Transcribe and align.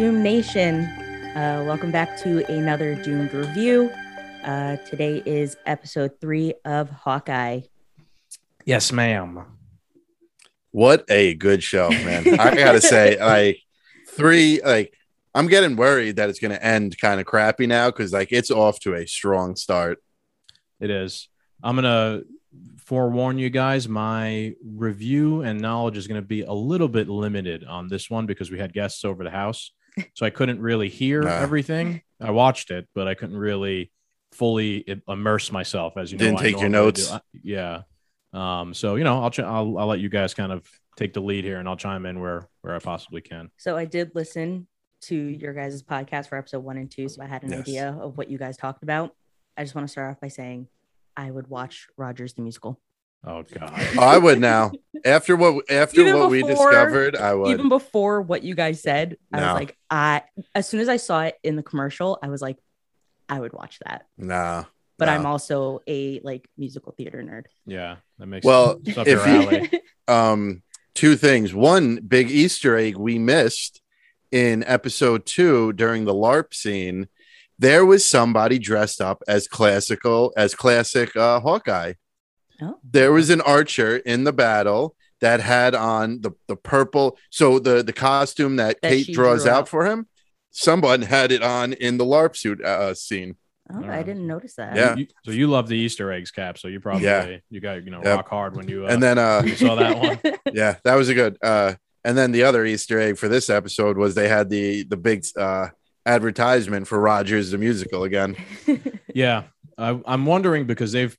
What 0.00 0.06
Doom 0.06 0.22
Nation? 0.22 0.84
Uh, 1.36 1.62
welcome 1.66 1.90
back 1.90 2.16
to 2.22 2.42
another 2.50 2.94
Doomed 2.94 3.34
review. 3.34 3.90
Uh, 4.42 4.76
today 4.76 5.22
is 5.26 5.58
episode 5.66 6.12
three 6.22 6.54
of 6.64 6.88
Hawkeye. 6.88 7.60
Yes, 8.64 8.92
ma'am. 8.92 9.44
What 10.70 11.04
a 11.10 11.34
good 11.34 11.62
show, 11.62 11.90
man. 11.90 12.40
I 12.40 12.54
gotta 12.54 12.80
say, 12.80 13.20
like 13.20 13.58
three, 14.08 14.62
like 14.64 14.94
I'm 15.34 15.48
getting 15.48 15.76
worried 15.76 16.16
that 16.16 16.30
it's 16.30 16.40
gonna 16.40 16.54
end 16.54 16.98
kind 16.98 17.20
of 17.20 17.26
crappy 17.26 17.66
now 17.66 17.90
because 17.90 18.10
like 18.10 18.32
it's 18.32 18.50
off 18.50 18.80
to 18.80 18.94
a 18.94 19.06
strong 19.06 19.54
start. 19.54 19.98
It 20.80 20.88
is. 20.88 21.28
I'm 21.62 21.74
gonna 21.74 22.22
forewarn 22.78 23.38
you 23.38 23.50
guys. 23.50 23.86
My 23.86 24.54
review 24.64 25.42
and 25.42 25.60
knowledge 25.60 25.96
is 25.96 26.08
going 26.08 26.20
to 26.20 26.26
be 26.26 26.42
a 26.42 26.52
little 26.52 26.88
bit 26.88 27.08
limited 27.08 27.64
on 27.64 27.86
this 27.86 28.10
one 28.10 28.26
because 28.26 28.50
we 28.50 28.58
had 28.58 28.72
guests 28.72 29.04
over 29.04 29.22
the 29.22 29.30
house, 29.30 29.70
so 30.14 30.26
I 30.26 30.30
couldn't 30.30 30.60
really 30.60 30.88
hear 30.88 31.22
Nah. 31.22 31.30
everything. 31.30 32.02
I 32.20 32.30
watched 32.30 32.70
it, 32.70 32.88
but 32.94 33.08
I 33.08 33.14
couldn't 33.14 33.36
really 33.36 33.90
fully 34.32 34.84
immerse 35.08 35.50
myself 35.50 35.96
as 35.96 36.12
you. 36.12 36.18
Didn't 36.18 36.38
I 36.38 36.42
take 36.42 36.60
your 36.60 36.68
notes? 36.68 37.10
I- 37.10 37.20
yeah. 37.42 37.82
Um. 38.32 38.74
So 38.74 38.94
you 38.96 39.04
know, 39.04 39.22
I'll, 39.22 39.30
ch- 39.30 39.40
I'll 39.40 39.76
I'll 39.78 39.86
let 39.86 39.98
you 40.00 40.08
guys 40.08 40.34
kind 40.34 40.52
of 40.52 40.64
take 40.96 41.14
the 41.14 41.20
lead 41.20 41.44
here, 41.44 41.58
and 41.58 41.68
I'll 41.68 41.76
chime 41.76 42.06
in 42.06 42.20
where 42.20 42.46
where 42.62 42.74
I 42.76 42.78
possibly 42.78 43.20
can. 43.22 43.50
So 43.56 43.76
I 43.76 43.86
did 43.86 44.12
listen 44.14 44.68
to 45.02 45.16
your 45.16 45.52
guys' 45.54 45.82
podcast 45.82 46.28
for 46.28 46.36
episode 46.38 46.62
one 46.62 46.76
and 46.76 46.90
two, 46.90 47.08
so 47.08 47.22
I 47.22 47.26
had 47.26 47.42
an 47.42 47.50
Yes. 47.50 47.60
idea 47.60 47.98
of 48.00 48.16
what 48.18 48.30
you 48.30 48.38
guys 48.38 48.56
talked 48.56 48.82
about. 48.82 49.16
I 49.56 49.62
just 49.64 49.74
want 49.74 49.88
to 49.88 49.90
start 49.90 50.10
off 50.12 50.20
by 50.20 50.28
saying 50.28 50.68
I 51.16 51.30
would 51.30 51.48
watch 51.48 51.88
Rogers 51.96 52.34
the 52.34 52.42
musical. 52.42 52.78
Oh 53.24 53.42
God. 53.54 53.72
I 53.98 54.16
would 54.18 54.40
now 54.40 54.72
after 55.04 55.36
what 55.36 55.70
after 55.70 56.00
Even 56.00 56.18
what 56.18 56.30
we 56.30 56.42
discovered. 56.42 57.16
I 57.16 57.34
would. 57.34 57.50
Even 57.52 57.68
before 57.68 58.22
what 58.22 58.42
you 58.42 58.54
guys 58.54 58.80
said, 58.82 59.16
I 59.32 59.40
was 59.40 59.54
like, 59.54 59.76
I 59.90 60.22
as 60.54 60.68
soon 60.68 60.80
as 60.80 60.88
I 60.88 60.96
saw 60.96 61.22
it 61.22 61.36
in 61.42 61.56
the 61.56 61.62
commercial, 61.62 62.18
I 62.22 62.28
was 62.28 62.40
like, 62.40 62.56
I 63.28 63.38
would 63.38 63.52
watch 63.52 63.78
that. 63.86 64.06
nah, 64.16 64.64
But 64.98 65.06
no. 65.06 65.12
I'm 65.12 65.26
also 65.26 65.80
a 65.86 66.20
like 66.20 66.48
musical 66.56 66.92
theater 66.92 67.22
nerd. 67.22 67.44
Yeah, 67.66 67.96
that 68.18 68.26
makes 68.26 68.44
Well, 68.44 68.80
it's 68.84 68.98
if 69.06 69.26
you- 69.72 69.80
um 70.12 70.62
two 70.94 71.16
things. 71.16 71.54
One 71.54 71.96
big 71.96 72.30
Easter 72.30 72.76
egg 72.76 72.96
we 72.96 73.18
missed 73.18 73.80
in 74.32 74.64
episode 74.64 75.26
two 75.26 75.72
during 75.74 76.04
the 76.04 76.14
LARP 76.14 76.54
scene. 76.54 77.08
There 77.58 77.84
was 77.84 78.06
somebody 78.06 78.58
dressed 78.58 79.00
up 79.02 79.22
as 79.28 79.46
classical 79.46 80.32
as 80.36 80.54
classic 80.54 81.14
uh, 81.14 81.40
Hawkeye. 81.40 81.92
Oh. 82.62 82.78
There 82.88 83.12
was 83.12 83.30
an 83.30 83.40
archer 83.40 83.96
in 83.96 84.24
the 84.24 84.32
battle 84.32 84.94
that 85.20 85.40
had 85.40 85.74
on 85.74 86.20
the, 86.22 86.30
the 86.48 86.56
purple. 86.56 87.18
So 87.30 87.58
the 87.58 87.82
the 87.82 87.92
costume 87.92 88.56
that, 88.56 88.80
That 88.82 88.88
Kate 88.90 89.12
draws 89.12 89.46
out 89.46 89.60
out. 89.62 89.68
for 89.68 89.86
him, 89.86 90.06
someone 90.50 91.02
had 91.02 91.32
it 91.32 91.42
on 91.42 91.72
in 91.74 91.98
the 91.98 92.04
LARP 92.04 92.36
suit 92.36 92.62
uh, 92.64 92.94
scene. 92.94 93.36
Oh, 93.72 93.84
I 93.84 94.02
didn't 94.02 94.26
notice 94.26 94.54
that. 94.56 94.74
Yeah. 94.74 94.96
You- 94.96 95.06
so 95.24 95.30
you 95.30 95.46
love 95.46 95.68
the 95.68 95.76
Easter 95.76 96.10
eggs, 96.10 96.30
Cap. 96.32 96.58
So 96.58 96.66
you 96.68 96.80
probably 96.80 97.04
Yeah. 97.04 97.36
you 97.50 97.60
got 97.60 97.84
you 97.84 97.90
know 97.90 98.00
Yep. 98.02 98.16
rock 98.16 98.28
hard 98.28 98.56
when 98.56 98.66
you 98.68 98.86
uh, 98.86 98.90
and 98.90 99.02
then 99.02 99.16
uh 99.18 99.42
you 99.44 99.54
saw 99.54 99.74
that 99.76 99.98
one. 99.98 100.18
yeah 100.52 100.76
that 100.84 100.96
was 100.96 101.08
a 101.08 101.14
good 101.14 101.36
uh 101.42 101.74
and 102.04 102.16
then 102.18 102.32
the 102.32 102.42
other 102.42 102.64
easter 102.64 102.98
egg 102.98 103.16
for 103.18 103.28
this 103.28 103.48
episode 103.50 103.96
was 103.96 104.14
they 104.16 104.26
had 104.28 104.48
the 104.50 104.82
the 104.84 104.96
big 104.96 105.24
uh 105.36 105.68
advertisement 106.06 106.88
for 106.88 106.98
rogers 106.98 107.50
the 107.52 107.58
musical 107.58 108.02
again 108.04 108.36
Yeah, 109.14 109.44
I, 109.78 110.00
I'm 110.06 110.24
wondering 110.26 110.66
because 110.66 110.90
they've 110.92 111.16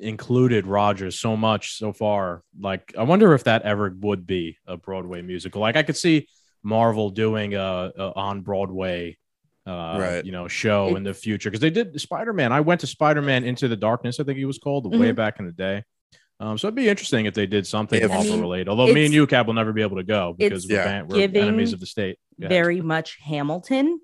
included 0.00 0.66
Rogers 0.66 1.18
so 1.18 1.36
much 1.36 1.76
so 1.76 1.92
far. 1.92 2.42
Like, 2.58 2.94
I 2.98 3.02
wonder 3.04 3.34
if 3.34 3.44
that 3.44 3.62
ever 3.62 3.94
would 4.00 4.26
be 4.26 4.58
a 4.66 4.76
Broadway 4.76 5.22
musical. 5.22 5.60
Like, 5.60 5.76
I 5.76 5.82
could 5.82 5.96
see 5.96 6.28
Marvel 6.62 7.10
doing 7.10 7.54
a, 7.54 7.92
a 7.96 8.12
on 8.16 8.40
Broadway, 8.42 9.16
uh, 9.66 9.96
Right. 9.98 10.24
you 10.24 10.32
know, 10.32 10.48
show 10.48 10.96
in 10.96 11.02
the 11.02 11.14
future 11.14 11.50
because 11.50 11.60
they 11.60 11.70
did 11.70 11.98
Spider 12.00 12.32
Man. 12.32 12.52
I 12.52 12.60
went 12.60 12.80
to 12.82 12.86
Spider 12.86 13.22
Man 13.22 13.44
Into 13.44 13.68
the 13.68 13.76
Darkness, 13.76 14.18
I 14.20 14.24
think 14.24 14.38
he 14.38 14.44
was 14.44 14.58
called, 14.58 14.90
way 14.90 15.10
Mhm. 15.12 15.16
back 15.16 15.38
in 15.38 15.46
the 15.46 15.52
day. 15.52 15.82
Um, 16.38 16.58
so 16.58 16.66
it'd 16.66 16.74
be 16.74 16.88
interesting 16.88 17.24
if 17.24 17.32
they 17.34 17.46
did 17.46 17.66
something 17.66 18.00
If- 18.02 18.10
I 18.10 18.14
Marvel 18.14 18.32
mean, 18.32 18.40
related. 18.42 18.68
Although 18.68 18.92
me 18.92 19.06
and 19.06 19.14
you, 19.14 19.26
Cap, 19.26 19.46
will 19.46 19.54
never 19.54 19.72
be 19.72 19.80
able 19.80 19.96
to 19.96 20.02
go 20.04 20.34
because 20.38 20.66
we're, 20.66 20.74
Yeah. 20.76 20.84
ban- 21.02 21.08
we're 21.08 21.22
enemies 21.42 21.72
of 21.72 21.80
the 21.80 21.86
state. 21.86 22.18
Go. 22.38 22.48
Very 22.48 22.80
much 22.82 23.16
Hamilton. 23.24 24.00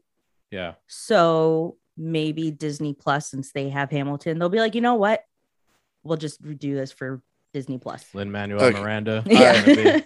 yeah. 0.50 0.75
So 0.86 1.76
maybe 1.97 2.50
Disney 2.50 2.94
Plus, 2.94 3.31
since 3.31 3.52
they 3.52 3.69
have 3.69 3.91
Hamilton, 3.91 4.38
they'll 4.38 4.48
be 4.48 4.60
like, 4.60 4.75
you 4.75 4.81
know 4.81 4.94
what? 4.94 5.22
We'll 6.04 6.16
just 6.18 6.42
do 6.58 6.74
this 6.74 6.92
for 6.92 7.22
Disney 7.54 7.78
Plus. 7.78 8.04
Lin 8.14 8.30
Manuel 8.32 8.62
Okay. 8.64 8.80
Miranda. 8.80 9.22
Yeah. 9.26 10.00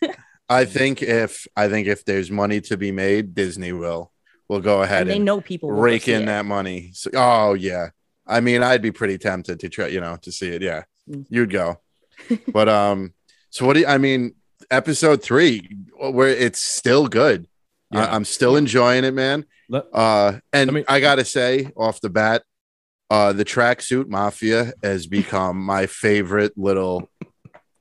i 0.49 0.65
think 0.65 1.03
if 1.03 1.47
i 1.57 1.69
think 1.69 1.89
if 1.89 2.05
there's 2.05 2.31
money 2.31 2.61
to 2.61 2.77
be 2.77 2.93
made 2.93 3.35
disney 3.35 3.73
will 3.73 4.13
will 4.49 4.61
go 4.61 4.81
ahead 4.83 5.03
and 5.03 5.11
and, 5.11 5.21
they 5.21 5.25
know 5.25 5.41
people 5.41 5.73
rake 5.73 6.07
in 6.07 6.23
it. 6.23 6.27
that 6.27 6.45
money 6.45 6.91
so, 6.95 7.11
oh 7.15 7.55
yeah 7.55 7.89
i 8.29 8.39
mean 8.41 8.63
i'd 8.63 8.81
be 8.81 8.93
pretty 8.93 9.19
tempted 9.19 9.59
to 9.59 9.69
try 9.69 9.89
you 9.89 10.01
know 10.01 10.17
to 10.23 10.31
see 10.31 10.49
it 10.49 10.63
yeah 10.63 10.85
Mm. 11.11 11.27
you'd 11.31 11.51
go 11.51 11.81
but 12.53 12.69
um 12.69 13.13
so 13.51 13.67
what 13.67 13.73
do 13.75 13.81
you, 13.81 13.87
i 13.87 13.99
mean 13.99 14.35
episode 14.71 15.21
three 15.23 15.69
where 15.99 16.29
it's 16.29 16.61
still 16.61 17.09
good 17.09 17.49
Yeah. 17.93 18.05
I, 18.07 18.15
i'm 18.15 18.25
still 18.25 18.55
enjoying 18.57 19.03
it 19.05 19.15
man 19.15 19.47
Let- 19.69 19.87
Uh, 19.93 20.39
and 20.53 20.71
I 20.71 20.73
mean- 20.73 20.85
I 20.89 21.01
gotta 21.01 21.25
say, 21.25 21.73
off 21.77 22.01
the 22.01 22.09
bat, 22.11 22.45
uh, 23.11 23.33
the 23.33 23.45
tracksuit 23.45 24.09
mafia 24.09 24.73
has 24.83 25.07
become 25.19 25.59
my 25.65 25.87
favorite 25.87 26.53
little 26.57 27.09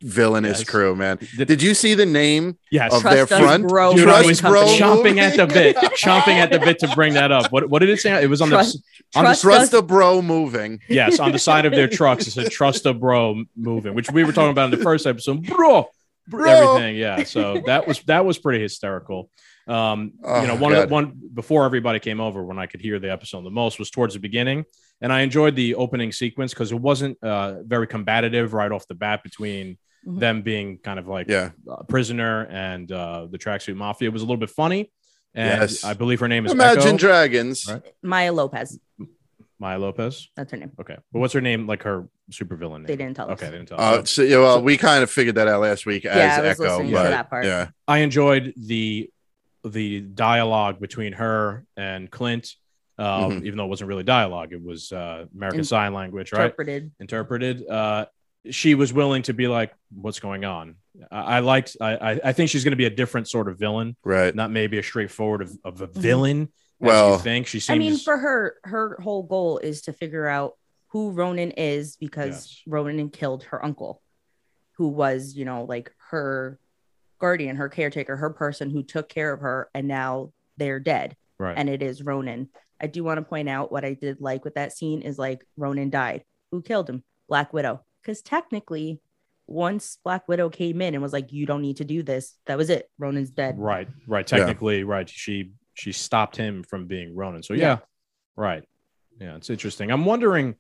villainous 0.01 0.59
Yes. 0.59 0.69
crew. 0.69 0.95
Man, 0.95 1.17
Did- 1.37 1.47
did 1.47 1.61
you 1.63 1.73
see 1.73 1.93
the 1.95 2.05
name 2.05 2.57
yes. 2.69 2.93
of 2.93 3.01
Trust 3.01 3.15
their 3.15 3.25
front? 3.27 3.67
bro. 3.67 3.95
Dude, 3.95 4.07
I 4.07 4.21
Trust 4.23 4.27
was 4.27 4.41
bro, 4.41 4.65
chomping 4.65 5.03
movie? 5.15 5.19
at 5.21 5.37
the 5.37 5.47
bit, 5.47 5.75
chomping 5.97 6.35
at 6.35 6.51
the 6.51 6.59
bit 6.59 6.79
to 6.79 6.87
bring 6.93 7.13
that 7.15 7.31
up. 7.31 7.51
What 7.51 7.69
what 7.69 7.79
did 7.79 7.89
it 7.89 7.99
say? 7.99 8.21
It 8.23 8.27
was 8.27 8.41
on 8.41 8.49
Trust- 8.49 8.73
the 9.13 9.19
on 9.19 9.23
the 9.23 9.27
Trust 9.29 9.41
Trust 9.41 9.61
us. 9.61 9.69
the 9.69 9.81
bro 9.81 10.21
moving. 10.21 10.79
yes 10.89 11.19
on 11.19 11.31
the 11.31 11.39
side 11.39 11.65
of 11.65 11.71
their 11.71 11.87
trucks. 11.99 12.27
It 12.27 12.31
said 12.31 12.51
"Trust 12.51 12.85
a 12.85 12.93
bro" 12.93 13.43
moving, 13.55 13.95
which 13.95 14.11
we 14.11 14.23
were 14.23 14.31
talking 14.33 14.51
about 14.51 14.71
in 14.71 14.77
the 14.77 14.83
first 14.83 15.07
episode. 15.07 15.43
Bro, 15.47 15.87
Bro. 16.27 16.49
everything. 16.49 16.95
Yeah, 16.97 17.23
so 17.23 17.61
that 17.65 17.87
was 17.87 17.99
that 18.03 18.25
was 18.25 18.37
pretty 18.37 18.61
hysterical. 18.61 19.29
Um, 19.67 20.13
Oh, 20.23 20.41
you 20.41 20.47
know, 20.47 20.55
one 20.55 20.73
of 20.73 20.77
God. 20.83 20.89
one 20.91 21.19
before 21.33 21.65
everybody 21.65 21.99
came 21.99 22.19
over, 22.19 22.43
when 22.43 22.59
I 22.59 22.65
could 22.67 22.81
hear 22.81 22.99
the 22.99 23.11
episode 23.11 23.43
the 23.43 23.49
most 23.51 23.79
was 23.79 23.89
towards 23.89 24.13
the 24.13 24.19
beginning, 24.19 24.65
and 25.01 25.11
I 25.11 25.21
enjoyed 25.21 25.55
the 25.55 25.75
opening 25.75 26.11
sequence 26.11 26.53
because 26.53 26.71
it 26.71 26.79
wasn't 26.79 27.17
uh, 27.23 27.63
very 27.63 27.87
combative 27.87 28.53
right 28.53 28.71
off 28.71 28.87
the 28.87 28.95
bat 28.95 29.23
between 29.23 29.77
Mhm. 30.07 30.19
them 30.19 30.41
being 30.43 30.77
kind 30.77 30.99
of 30.99 31.07
like 31.07 31.27
Yeah, 31.27 31.49
prisoner 31.87 32.45
and 32.51 32.91
uh, 32.91 33.25
the 33.29 33.39
tracksuit 33.39 33.75
mafia. 33.75 34.07
It 34.09 34.13
was 34.13 34.21
a 34.21 34.25
little 34.25 34.37
bit 34.37 34.51
funny, 34.51 34.91
and 35.33 35.61
Yes. 35.61 35.83
I 35.83 35.93
believe 35.95 36.19
her 36.19 36.27
name 36.27 36.45
is 36.45 36.51
Imagine 36.51 36.87
Echo, 36.89 36.97
Dragons. 36.97 37.67
Right. 37.67 37.81
Maya 38.03 38.31
Lopez. 38.31 38.79
Maya 39.59 39.79
Lopez. 39.79 40.29
That's 40.35 40.51
her 40.51 40.57
name. 40.57 40.71
Okay, 40.79 40.97
but 41.11 41.19
what's 41.19 41.33
her 41.33 41.41
name? 41.41 41.67
Like 41.67 41.83
her 41.83 42.07
supervillain 42.31 42.77
name? 42.79 42.85
They 42.85 42.95
didn't 42.95 43.15
tell 43.15 43.29
us. 43.31 43.33
Okay, 43.39 43.49
they 43.51 43.57
didn't 43.57 43.69
tell. 43.69 43.79
Uh, 43.79 44.01
us. 44.01 44.11
so, 44.11 44.21
yeah, 44.21 44.37
well, 44.37 44.61
we 44.61 44.77
kind 44.77 45.03
of 45.03 45.09
figured 45.11 45.35
that 45.35 45.47
out 45.47 45.61
last 45.61 45.85
week 45.85 46.05
as 46.05 46.15
Yeah, 46.15 46.35
I 46.37 46.41
was 46.41 46.59
Echo, 46.59 46.63
listening 46.63 46.87
to 46.91 46.93
that 46.95 47.29
part. 47.29 47.45
yeah, 47.45 47.69
I 47.87 47.99
enjoyed 47.99 48.53
the 48.57 49.09
the 49.63 50.01
dialogue 50.01 50.79
between 50.79 51.13
her 51.13 51.65
and 51.77 52.09
Clint. 52.11 52.53
Um, 52.97 53.41
Mhm. 53.41 53.43
Even 53.45 53.57
though 53.57 53.65
it 53.65 53.69
wasn't 53.69 53.89
really 53.89 54.03
dialogue, 54.03 54.53
it 54.53 54.63
was 54.63 54.91
uh, 54.91 55.25
American 55.35 55.59
In- 55.61 55.65
Sign 55.65 55.93
Language, 55.93 56.31
right? 56.31 56.43
Interpreted. 56.45 56.91
Interpreted. 56.99 57.67
Uh, 57.67 58.05
she 58.49 58.75
was 58.75 58.93
willing 58.93 59.23
to 59.23 59.33
be 59.33 59.47
like, 59.47 59.73
"What's 59.91 60.19
going 60.19 60.45
on?" 60.45 60.75
I, 61.11 61.37
I 61.37 61.39
liked. 61.39 61.75
I, 61.81 61.95
I 61.95 62.19
I 62.25 62.31
think 62.31 62.49
she's 62.51 62.63
going 62.63 62.71
to 62.73 62.77
be 62.77 62.85
a 62.85 62.89
different 62.89 63.27
sort 63.27 63.49
of 63.49 63.57
villain, 63.59 63.97
right. 64.05 64.33
not 64.33 64.49
maybe 64.51 64.77
a 64.77 64.83
straightforward 64.83 65.41
of, 65.41 65.51
of 65.65 65.81
a 65.81 65.87
villain. 65.87 66.43
as 66.43 66.47
Well, 66.79 67.13
you 67.13 67.19
think 67.19 67.47
she 67.47 67.59
seems. 67.59 67.75
I 67.75 67.79
mean, 67.79 67.97
for 67.97 68.17
her, 68.17 68.55
her 68.63 68.97
whole 69.01 69.23
goal 69.23 69.57
is 69.59 69.81
to 69.83 69.93
figure 69.93 70.27
out 70.27 70.53
who 70.89 71.11
Ronin 71.11 71.51
is 71.51 71.95
because 71.97 72.27
Yes. 72.29 72.61
Ronin 72.67 73.09
killed 73.09 73.43
her 73.45 73.63
uncle, 73.63 74.01
who 74.73 74.87
was, 74.89 75.35
you 75.35 75.45
know, 75.45 75.63
like 75.65 75.93
her 76.09 76.59
guardian, 77.19 77.55
her 77.55 77.69
caretaker, 77.69 78.15
her 78.17 78.29
person 78.29 78.69
who 78.69 78.83
took 78.83 79.09
care 79.09 79.31
of 79.33 79.39
her, 79.41 79.69
and 79.73 79.87
now 79.87 80.31
they're 80.57 80.79
dead. 80.79 81.15
right. 81.37 81.57
And 81.57 81.69
it 81.69 81.81
is 81.81 82.01
Ronin. 82.03 82.49
I 82.79 82.87
do 82.87 83.03
want 83.03 83.17
to 83.17 83.23
point 83.23 83.49
out 83.49 83.71
what 83.71 83.83
I 83.85 83.93
did 83.93 84.19
like 84.21 84.43
with 84.45 84.55
that 84.55 84.71
scene 84.73 85.01
is 85.01 85.17
like 85.17 85.45
Ronin 85.57 85.89
died. 85.89 86.23
Who 86.51 86.61
killed 86.61 86.89
him? 86.89 87.03
Black 87.27 87.51
Widow. 87.53 87.83
Because 88.01 88.21
technically, 88.21 88.99
once 89.47 89.97
Black 90.03 90.27
Widow 90.27 90.49
came 90.49 90.81
in 90.81 90.93
and 90.93 91.01
was 91.03 91.11
like, 91.13 91.31
"You 91.33 91.45
don't 91.45 91.61
need 91.61 91.77
to 91.77 91.83
do 91.85 92.03
this," 92.03 92.35
that 92.45 92.57
was 92.57 92.69
it. 92.69 92.89
Ronin's 92.97 93.31
dead. 93.31 93.57
Right, 93.59 93.87
right. 94.07 94.29
Yeah. 94.31 94.37
Technically, 94.37 94.83
right. 94.83 95.09
She 95.09 95.51
she 95.75 95.91
stopped 95.91 96.35
him 96.35 96.63
from 96.63 96.87
being 96.87 97.15
Ronin. 97.15 97.43
So 97.43 97.53
yeah, 97.53 97.61
Yeah. 97.61 97.77
right. 98.35 98.63
Yeah, 99.21 99.35
it's 99.35 99.49
interesting. 99.49 99.91
I'm 99.91 100.03
wondering, 100.05 100.55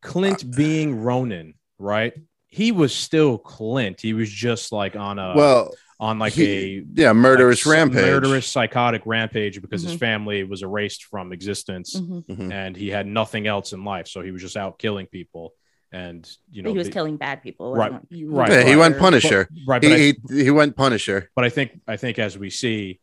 Clint 0.00 0.54
being 0.56 1.00
Ronin, 1.02 1.54
right? 1.78 2.12
He 2.46 2.72
was 2.72 2.94
still 2.94 3.36
Clint. 3.38 4.00
He 4.00 4.14
was 4.14 4.30
just 4.30 4.72
like 4.72 4.96
on 4.96 5.18
a 5.18 5.34
well, 5.36 5.74
on 6.00 6.18
like 6.18 6.32
he- 6.32 6.78
a 6.78 6.84
yeah, 6.94 7.12
murderous 7.12 7.66
like, 7.66 7.74
rampage. 7.76 8.02
murderous 8.02 8.46
psychotic 8.46 9.02
rampage 9.04 9.60
because 9.60 9.82
his 9.82 9.94
Mhm. 9.96 9.98
family 9.98 10.44
was 10.44 10.62
erased 10.62 11.04
from 11.04 11.32
existence 11.32 11.96
Mhm. 12.00 12.24
Mhm. 12.26 12.52
and 12.52 12.76
he 12.76 12.88
had 12.88 13.06
nothing 13.06 13.46
else 13.46 13.72
in 13.72 13.84
life. 13.84 14.06
So 14.08 14.22
he 14.22 14.30
was 14.30 14.40
just 14.40 14.56
out 14.56 14.78
killing 14.78 15.06
people, 15.06 15.52
and 15.92 16.28
you 16.50 16.62
know 16.62 16.70
he 16.70 16.78
was 16.78 16.86
the- 16.86 16.92
killing 16.92 17.16
bad 17.16 17.42
people. 17.42 17.74
It 17.74 17.78
Right, 17.78 17.92
wasn't- 17.92 18.32
right, 18.32 18.66
he 18.66 18.76
went 18.76 18.98
Punisher. 18.98 19.48
But- 19.50 19.60
right, 19.66 19.82
but 19.82 19.92
I- 19.92 19.98
He, 19.98 20.14
he 20.30 20.44
he 20.44 20.50
went 20.50 20.76
Punisher. 20.76 21.30
but 21.36 21.44
I 21.44 21.48
think 21.50 21.80
I 21.88 21.96
think 21.96 22.18
as 22.20 22.38
we 22.38 22.50
see, 22.50 23.00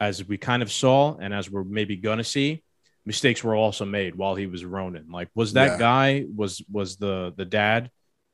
as 0.00 0.26
we 0.26 0.36
kind 0.38 0.62
of 0.62 0.70
saw, 0.72 1.16
and 1.16 1.32
as 1.32 1.50
we're 1.50 1.64
maybe 1.64 1.96
gonna 1.96 2.24
see, 2.24 2.62
mistakes 3.06 3.44
were 3.44 3.54
also 3.54 3.84
made 3.84 4.14
while 4.14 4.34
he 4.34 4.46
was 4.46 4.64
Ronin. 4.64 5.06
Like, 5.10 5.28
was 5.34 5.52
that 5.54 5.72
Yeah. 5.72 5.78
guy 5.78 6.24
was 6.34 6.62
was 6.70 6.96
the 6.96 7.32
the 7.36 7.44
dad? 7.44 7.90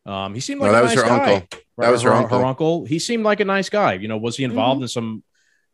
Um, 0.06 0.34
he 0.34 0.40
seemed 0.40 0.60
No, 0.60 0.66
like 0.66 0.72
that 0.74 0.80
a 0.80 0.82
was 0.82 0.94
nice 0.94 1.02
her 1.04 1.08
guy. 1.08 1.34
uncle. 1.34 1.58
That 1.78 1.90
was 1.90 2.02
her 2.02 2.12
uncle. 2.12 2.44
uncle. 2.44 2.84
He 2.86 2.98
seemed 2.98 3.24
like 3.24 3.40
a 3.40 3.44
nice 3.44 3.68
guy. 3.68 3.94
You 3.94 4.08
know, 4.08 4.16
was 4.16 4.36
he 4.36 4.44
involved 4.44 4.82
in 4.82 4.88
some 4.88 5.22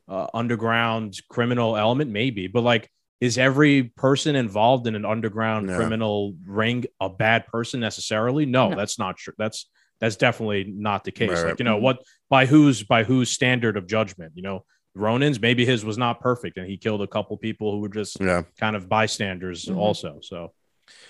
uh, 0.08 0.26
underground 0.34 1.16
criminal 1.28 1.76
element? 1.76 2.10
Maybe, 2.10 2.46
but 2.48 2.62
like, 2.62 2.88
is 3.20 3.38
every 3.38 3.84
person 3.84 4.36
involved 4.36 4.86
in 4.86 4.94
an 4.94 5.04
underground 5.04 5.66
No. 5.68 5.76
criminal 5.76 6.34
ring 6.44 6.84
a 7.00 7.08
bad 7.08 7.46
person 7.46 7.80
necessarily? 7.80 8.46
No, 8.46 8.70
No. 8.70 8.76
that's 8.76 8.98
not 8.98 9.16
true. 9.16 9.34
That's 9.38 9.68
that's 10.00 10.16
definitely 10.16 10.64
not 10.64 11.04
the 11.04 11.12
case. 11.12 11.30
Right. 11.30 11.50
Like, 11.50 11.58
you 11.58 11.64
know, 11.64 11.78
what 11.78 12.02
by 12.28 12.44
whose 12.46 12.82
by 12.82 13.04
whose 13.04 13.30
standard 13.30 13.76
of 13.78 13.86
judgment? 13.86 14.32
You 14.34 14.42
know, 14.42 14.64
Ronin's 14.96 15.40
maybe 15.40 15.64
his 15.64 15.84
was 15.84 15.98
not 15.98 16.20
perfect, 16.20 16.56
and 16.58 16.66
he 16.66 16.76
killed 16.76 17.02
a 17.02 17.06
couple 17.06 17.37
people 17.37 17.72
who 17.72 17.81
were 17.81 17.88
just 17.88 18.19
Yeah. 18.20 18.43
kind 18.58 18.75
of 18.76 18.88
bystanders 18.88 19.66
Mhm. 19.66 19.76
also. 19.76 20.19
So 20.22 20.52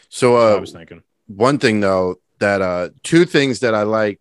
So 0.09 0.33
that's 0.33 0.43
what 0.43 0.53
I 0.53 0.57
uh, 0.57 0.61
was 0.61 0.73
thinking. 0.73 1.03
one 1.27 1.59
thing 1.59 1.81
though 1.81 2.17
that 2.39 2.61
uh 2.63 2.91
two 3.03 3.25
things 3.25 3.61
that 3.61 3.75
I 3.75 3.83
like 3.83 4.21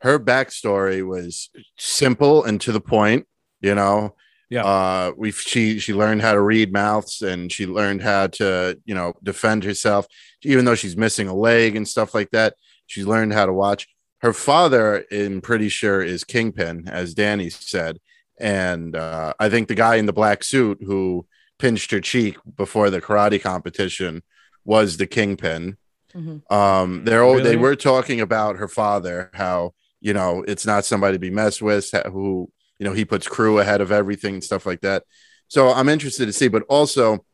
her 0.00 0.18
backstory 0.18 1.06
was 1.06 1.48
simple 1.78 2.44
and 2.44 2.60
to 2.62 2.72
the 2.72 2.80
point, 2.80 3.26
you 3.60 3.74
know. 3.74 4.14
Yeah. 4.50 4.64
Uh 4.64 5.12
we 5.16 5.32
she 5.32 5.78
she 5.78 5.92
learned 5.94 6.22
how 6.22 6.32
to 6.32 6.40
read 6.40 6.72
mouths 6.72 7.22
and 7.22 7.50
she 7.50 7.66
learned 7.66 8.02
how 8.02 8.28
to, 8.28 8.78
you 8.84 8.94
know, 8.94 9.14
defend 9.22 9.64
herself 9.64 10.06
even 10.42 10.64
though 10.64 10.74
she's 10.76 10.96
missing 10.96 11.28
a 11.28 11.34
leg 11.34 11.74
and 11.76 11.88
stuff 11.88 12.14
like 12.14 12.30
that. 12.30 12.54
She 12.86 13.04
learned 13.04 13.32
how 13.32 13.46
to 13.46 13.52
watch. 13.52 13.88
Her 14.20 14.32
father, 14.32 15.04
I'm 15.12 15.40
pretty 15.40 15.68
sure, 15.68 16.00
is 16.02 16.24
Kingpin, 16.24 16.88
as 16.88 17.14
Danny 17.14 17.50
said. 17.50 17.98
And 18.38 18.94
uh, 18.96 19.34
I 19.38 19.48
think 19.48 19.68
the 19.68 19.74
guy 19.74 19.96
in 19.96 20.06
the 20.06 20.12
black 20.12 20.44
suit 20.44 20.78
who 20.84 21.26
pinched 21.58 21.90
her 21.90 22.00
cheek 22.00 22.36
before 22.56 22.90
the 22.90 23.00
karate 23.00 23.40
competition 23.40 24.22
was 24.64 24.96
the 24.96 25.06
Kingpin. 25.06 25.76
Mhm. 26.14 26.50
Um, 26.50 27.04
they're 27.04 27.22
all, 27.22 27.40
they 27.40 27.56
were 27.56 27.76
talking 27.76 28.20
about 28.20 28.56
her 28.56 28.68
father, 28.68 29.30
how 29.34 29.74
you 30.00 30.12
know 30.14 30.44
it's 30.46 30.66
not 30.66 30.84
somebody 30.84 31.14
to 31.14 31.18
be 31.18 31.30
messed 31.30 31.60
with, 31.62 31.90
who 32.12 32.50
you 32.78 32.84
know 32.84 32.92
he 32.92 33.04
puts 33.04 33.28
crew 33.28 33.58
ahead 33.58 33.80
of 33.80 33.92
everything 33.92 34.34
and 34.34 34.44
stuff 34.44 34.66
like 34.66 34.80
that. 34.80 35.04
So 35.48 35.68
I'm 35.68 35.88
interested 35.88 36.26
to 36.26 36.32
see, 36.32 36.48
but 36.48 36.62
also 36.68 37.24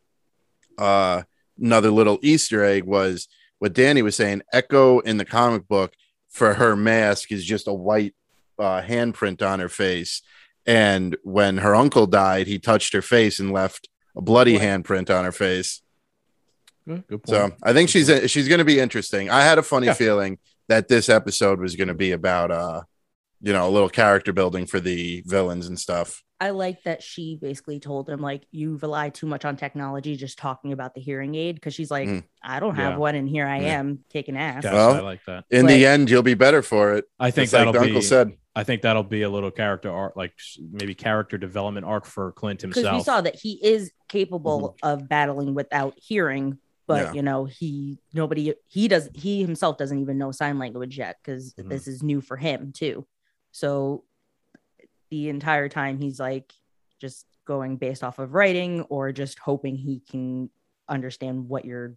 uh, 0.79 1.23
another 1.59 1.91
little 1.91 2.19
Easter 2.23 2.65
egg 2.65 2.85
was 2.85 3.29
what 3.59 3.73
Danny 3.73 4.03
was 4.03 4.17
saying. 4.17 4.43
Echo 4.53 4.99
in 5.01 5.17
the 5.17 5.25
comic 5.25 5.69
book 5.69 5.95
for 6.29 6.55
her 6.55 6.75
mask 6.75 7.31
is 7.31 7.45
just 7.45 7.69
a 7.69 7.73
white 7.73 8.15
uh, 8.59 8.83
handprint 8.83 9.47
on 9.47 9.61
her 9.61 9.69
face, 9.69 10.23
and 10.67 11.17
when 11.25 11.59
her 11.59 11.75
uncle 11.75 12.07
died, 12.07 12.47
he 12.47 12.59
touched 12.59 12.93
her 12.93 13.03
face 13.03 13.39
and 13.39 13.53
left 13.53 13.89
a 14.17 14.21
bloody 14.21 14.57
Right. 14.59 14.63
handprint 14.63 15.11
on 15.17 15.25
her 15.25 15.33
face. 15.33 15.83
Good, 16.87 17.07
good. 17.07 17.21
So 17.27 17.53
I 17.63 17.73
think 17.73 17.89
she's 17.89 18.11
she's 18.31 18.49
going 18.49 18.59
to 18.59 18.65
be 18.65 18.81
interesting. 18.81 19.31
I 19.31 19.43
had 19.43 19.59
a 19.59 19.63
funny 19.63 19.87
Yeah. 19.87 19.95
feeling 19.95 20.39
that 20.69 20.89
this 20.89 21.09
episode 21.09 21.61
was 21.61 21.77
going 21.77 21.89
to 21.89 21.95
be 21.95 22.13
about 22.13 22.51
uh, 22.51 22.83
you 23.41 23.53
know, 23.53 23.69
a 23.69 23.71
little 23.71 23.89
character 23.89 24.33
building 24.33 24.67
for 24.67 24.81
the 24.81 25.23
villains 25.27 25.67
and 25.67 25.79
stuff. 25.79 26.23
I 26.43 26.51
like 26.51 26.83
that 26.83 27.03
she 27.05 27.39
basically 27.41 27.79
told 27.79 28.11
him 28.11 28.21
like 28.21 28.43
you 28.51 28.77
rely 28.83 29.11
too 29.11 29.27
much 29.27 29.45
on 29.45 29.57
technology 29.57 30.17
just 30.17 30.39
talking 30.39 30.73
about 30.73 30.93
the 30.95 31.01
hearing 31.01 31.35
aid 31.37 31.55
because 31.55 31.73
she's 31.75 31.91
like 31.91 32.09
Mm. 32.09 32.25
I 32.43 32.59
don't 32.59 32.75
have 32.75 32.95
Yeah. 32.95 32.99
one 32.99 33.15
and 33.15 33.29
here 33.29 33.47
I 33.47 33.61
Yeah. 33.61 33.79
am 33.79 34.05
kicking 34.13 34.37
ass. 34.37 34.65
Yes, 34.65 34.73
Well, 34.73 34.95
I 34.95 35.01
like 35.01 35.25
that. 35.27 35.45
In 35.51 35.67
the 35.67 35.87
end, 35.87 36.11
you'll 36.11 36.25
be 36.25 36.35
better 36.35 36.61
for 36.63 36.95
it. 36.95 37.05
I 37.21 37.31
think 37.31 37.53
like 37.53 37.59
that'll 37.61 37.73
the 37.73 37.79
be. 37.81 37.87
uncle 37.87 38.03
said. 38.03 38.33
I 38.57 38.65
think 38.65 38.83
that'll 38.83 39.03
be 39.05 39.23
a 39.23 39.31
little 39.31 39.51
character 39.53 39.91
arc, 39.91 40.17
like 40.17 40.35
maybe 40.73 40.95
character 40.95 41.39
development 41.39 41.87
arc 41.87 42.05
for 42.05 42.33
Clint 42.33 42.61
himself. 42.63 42.83
Because 42.85 42.97
himself. 42.99 43.17
we 43.17 43.19
saw 43.19 43.21
that 43.23 43.37
he 43.41 43.53
is 43.65 43.93
capable 44.09 44.77
of 44.83 45.09
battling 45.09 45.55
without 45.55 45.95
hearing, 45.97 46.59
but 46.89 47.07
Mm-hmm. 47.07 47.07
Yeah. 47.07 47.13
you 47.15 47.23
know 47.23 47.45
he 47.45 47.99
nobody 48.13 48.53
he 48.67 48.89
does 48.89 49.09
he 49.15 49.41
himself 49.43 49.79
doesn't 49.79 49.99
even 50.01 50.19
know 50.19 50.33
sign 50.33 50.59
language 50.59 50.99
yet 50.99 51.17
because 51.23 51.55
Mhm. 51.55 51.69
this 51.71 51.87
is 51.87 52.03
new 52.03 52.21
for 52.21 52.37
him 52.37 52.73
too. 52.73 53.07
So 53.53 54.05
the 55.13 55.29
entire 55.29 55.69
time 55.69 55.99
he's 55.99 56.19
like 56.19 56.51
just 56.99 57.27
going 57.47 57.77
based 57.77 58.03
off 58.03 58.19
of 58.19 58.33
writing 58.33 58.81
or 58.89 59.13
just 59.13 59.39
hoping 59.39 59.77
he 59.77 60.01
can 60.11 60.49
understand 60.89 61.49
what 61.51 61.67
you're 61.67 61.97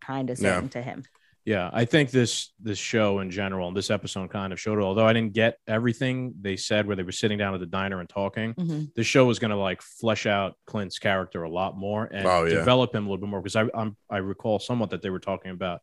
kind 0.00 0.30
of 0.30 0.38
Yeah. 0.40 0.58
saying 0.58 0.70
to 0.70 0.82
him. 0.82 1.04
yeah, 1.44 1.70
I 1.72 1.84
think 1.84 2.10
this 2.10 2.52
this 2.58 2.76
show 2.78 3.20
in 3.20 3.30
general 3.30 3.68
and 3.68 3.76
this 3.76 3.88
episode 3.88 4.30
kind 4.30 4.52
of 4.52 4.58
showed 4.58 4.78
it. 4.78 4.82
Although 4.82 5.06
I 5.06 5.12
didn't 5.12 5.32
get 5.32 5.58
everything 5.68 6.34
they 6.40 6.56
said 6.56 6.88
where 6.88 6.96
they 6.96 7.04
were 7.04 7.12
sitting 7.12 7.38
down 7.38 7.54
at 7.54 7.60
the 7.60 7.66
diner 7.66 8.00
and 8.00 8.08
talking, 8.08 8.52
Mhm. 8.54 8.92
the 8.94 9.04
show 9.04 9.24
was 9.26 9.38
going 9.38 9.52
to 9.52 9.56
like 9.68 9.80
flesh 9.80 10.26
out 10.26 10.56
Clint's 10.66 10.98
character 10.98 11.44
a 11.44 11.48
lot 11.48 11.76
more 11.78 12.06
and 12.12 12.26
Oh, 12.26 12.42
yeah. 12.44 12.54
develop 12.56 12.92
him 12.92 13.06
a 13.06 13.08
little 13.08 13.24
bit 13.24 13.30
more. 13.30 13.40
Because 13.40 13.54
I 13.54 13.64
I'm, 13.80 13.96
I 14.10 14.16
recall 14.18 14.58
somewhat 14.58 14.90
that 14.90 15.02
they 15.02 15.10
were 15.10 15.20
talking 15.20 15.52
about, 15.52 15.82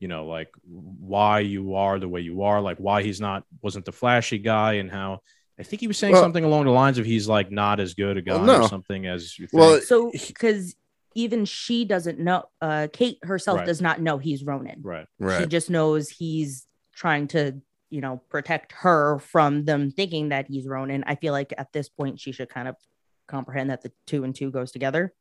you 0.00 0.08
know, 0.08 0.24
like 0.26 0.48
why 0.64 1.40
you 1.40 1.74
are 1.74 1.98
the 1.98 2.08
way 2.08 2.22
you 2.22 2.42
are, 2.44 2.62
like 2.62 2.78
why 2.78 3.02
he's 3.02 3.20
not 3.20 3.44
wasn't 3.60 3.84
the 3.84 3.92
flashy 3.92 4.38
guy, 4.38 4.74
and 4.74 4.90
how 4.90 5.20
I 5.58 5.62
think 5.62 5.80
he 5.80 5.86
was 5.86 5.96
saying 5.98 6.12
Well- 6.12 6.22
something 6.22 6.44
along 6.44 6.64
the 6.64 6.70
lines 6.72 6.98
of 6.98 7.06
he's 7.06 7.28
like 7.28 7.50
not 7.50 7.78
as 7.80 7.94
good 7.94 8.16
a 8.16 8.22
guy 8.22 8.34
Well, 8.36 8.44
no. 8.44 8.62
or 8.62 8.68
something 8.68 9.06
as 9.06 9.38
you 9.38 9.46
think. 9.46 9.60
Well, 9.60 9.80
So 9.80 10.10
because 10.26 10.74
even 11.14 11.44
she 11.44 11.84
doesn't 11.84 12.18
know, 12.18 12.44
uh, 12.60 12.88
Kate 12.92 13.18
herself 13.22 13.58
Right. 13.58 13.66
does 13.66 13.80
not 13.80 14.00
know 14.00 14.18
he's 14.18 14.42
Ronin. 14.42 14.80
right. 14.82 15.06
She 15.40 15.46
just 15.46 15.70
knows 15.70 16.08
he's 16.08 16.66
trying 16.92 17.28
to, 17.28 17.60
you 17.90 18.00
know, 18.00 18.20
protect 18.30 18.72
her 18.72 19.20
from 19.20 19.64
them 19.64 19.90
thinking 19.92 20.30
that 20.30 20.46
he's 20.48 20.66
Ronin. 20.66 21.04
I 21.06 21.14
feel 21.14 21.32
like 21.32 21.52
at 21.56 21.72
this 21.72 21.88
point 21.88 22.18
she 22.18 22.32
should 22.32 22.48
kind 22.48 22.66
of 22.66 22.74
comprehend 23.28 23.70
that 23.70 23.82
the 23.82 23.92
two 24.06 24.24
and 24.24 24.34
two 24.34 24.50
goes 24.50 24.72
together. 24.72 25.14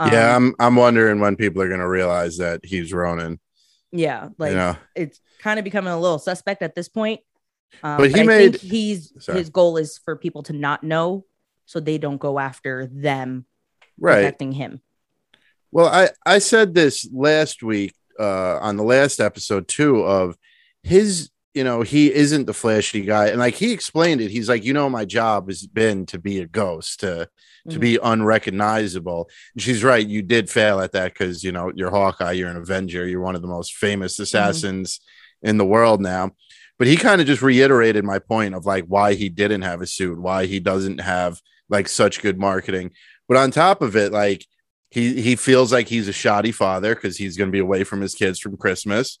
yeah, 0.00 0.34
Um, 0.36 0.54
I'm 0.58 0.66
I'm 0.68 0.76
wondering 0.76 1.20
when 1.20 1.36
people 1.36 1.60
are 1.60 1.68
going 1.68 1.80
to 1.80 1.88
realize 1.88 2.38
that 2.38 2.64
he's 2.64 2.92
Ronin. 2.94 3.38
yeah, 3.92 4.30
like 4.38 4.52
you 4.52 4.56
know, 4.56 4.76
it's 4.94 5.20
kind 5.40 5.58
of 5.58 5.64
becoming 5.64 5.92
a 5.92 6.00
little 6.00 6.18
suspect 6.18 6.62
at 6.62 6.74
this 6.74 6.88
point. 6.88 7.20
Um, 7.82 7.98
But 7.98 8.10
he 8.10 8.20
I 8.20 8.24
made- 8.24 8.56
think 8.60 8.72
he's 8.72 9.12
Sorry. 9.18 9.38
his 9.38 9.50
goal 9.50 9.76
is 9.76 9.98
for 9.98 10.16
people 10.16 10.42
to 10.44 10.52
not 10.52 10.82
know, 10.82 11.24
so 11.66 11.80
they 11.80 11.98
don't 11.98 12.18
go 12.18 12.38
after 12.38 12.86
them 12.86 13.44
right? 13.98 14.16
protecting 14.16 14.52
him. 14.52 14.80
Well, 15.72 15.86
I 15.86 16.10
I 16.24 16.38
said 16.38 16.74
this 16.74 17.08
last 17.12 17.62
week 17.62 17.94
uh 18.18 18.58
on 18.62 18.76
the 18.76 18.82
last 18.84 19.20
episode 19.20 19.68
too 19.68 20.00
of 20.02 20.36
his 20.82 21.28
you 21.52 21.64
know 21.64 21.82
he 21.82 22.12
isn't 22.12 22.46
the 22.46 22.54
flashy 22.54 23.02
guy. 23.02 23.26
And 23.28 23.38
like 23.40 23.54
he 23.54 23.72
explained 23.72 24.20
it. 24.22 24.30
He's 24.30 24.48
like 24.48 24.64
you 24.64 24.72
know 24.72 24.88
my 24.88 25.04
job 25.04 25.48
has 25.48 25.66
been 25.66 26.06
to 26.06 26.18
be 26.18 26.38
a 26.40 26.46
ghost 26.46 27.00
to 27.00 27.28
to 27.68 27.78
be 27.80 27.98
unrecognizable. 28.00 29.28
And 29.54 29.62
she's 29.62 29.82
right. 29.84 30.06
You 30.06 30.22
did 30.22 30.48
fail 30.48 30.80
at 30.80 30.92
that 30.92 31.12
because 31.12 31.42
you 31.44 31.52
know 31.52 31.72
you're 31.74 31.90
hawkeye 31.90 32.32
you're 32.32 32.48
an 32.50 32.56
avenger 32.56 33.06
you're 33.06 33.20
one 33.20 33.34
of 33.34 33.42
the 33.42 33.48
most 33.48 33.74
famous 33.74 34.18
assassins 34.18 35.00
in 35.42 35.58
the 35.58 35.64
world 35.66 36.00
now 36.00 36.30
but 36.78 36.86
he 36.86 36.96
kind 36.96 37.20
of 37.20 37.26
just 37.26 37.42
reiterated 37.42 38.04
my 38.04 38.18
point 38.18 38.54
of 38.54 38.66
like 38.66 38.84
why 38.84 39.14
he 39.14 39.28
didn't 39.28 39.62
have 39.62 39.80
a 39.80 39.86
suit 39.86 40.18
why 40.20 40.46
he 40.46 40.60
doesn't 40.60 41.00
have 41.00 41.40
like 41.68 41.88
such 41.88 42.22
good 42.22 42.38
marketing 42.38 42.90
but 43.28 43.36
on 43.36 43.50
top 43.50 43.82
of 43.82 43.96
it 43.96 44.12
like 44.12 44.46
he 44.90 45.20
he 45.20 45.36
feels 45.36 45.72
like 45.72 45.88
he's 45.88 46.08
a 46.08 46.12
shoddy 46.12 46.52
father 46.52 46.94
because 46.94 47.16
he's 47.16 47.36
going 47.36 47.48
to 47.48 47.52
be 47.52 47.58
away 47.58 47.84
from 47.84 48.00
his 48.00 48.14
kids 48.14 48.38
from 48.38 48.56
Christmas. 48.56 49.18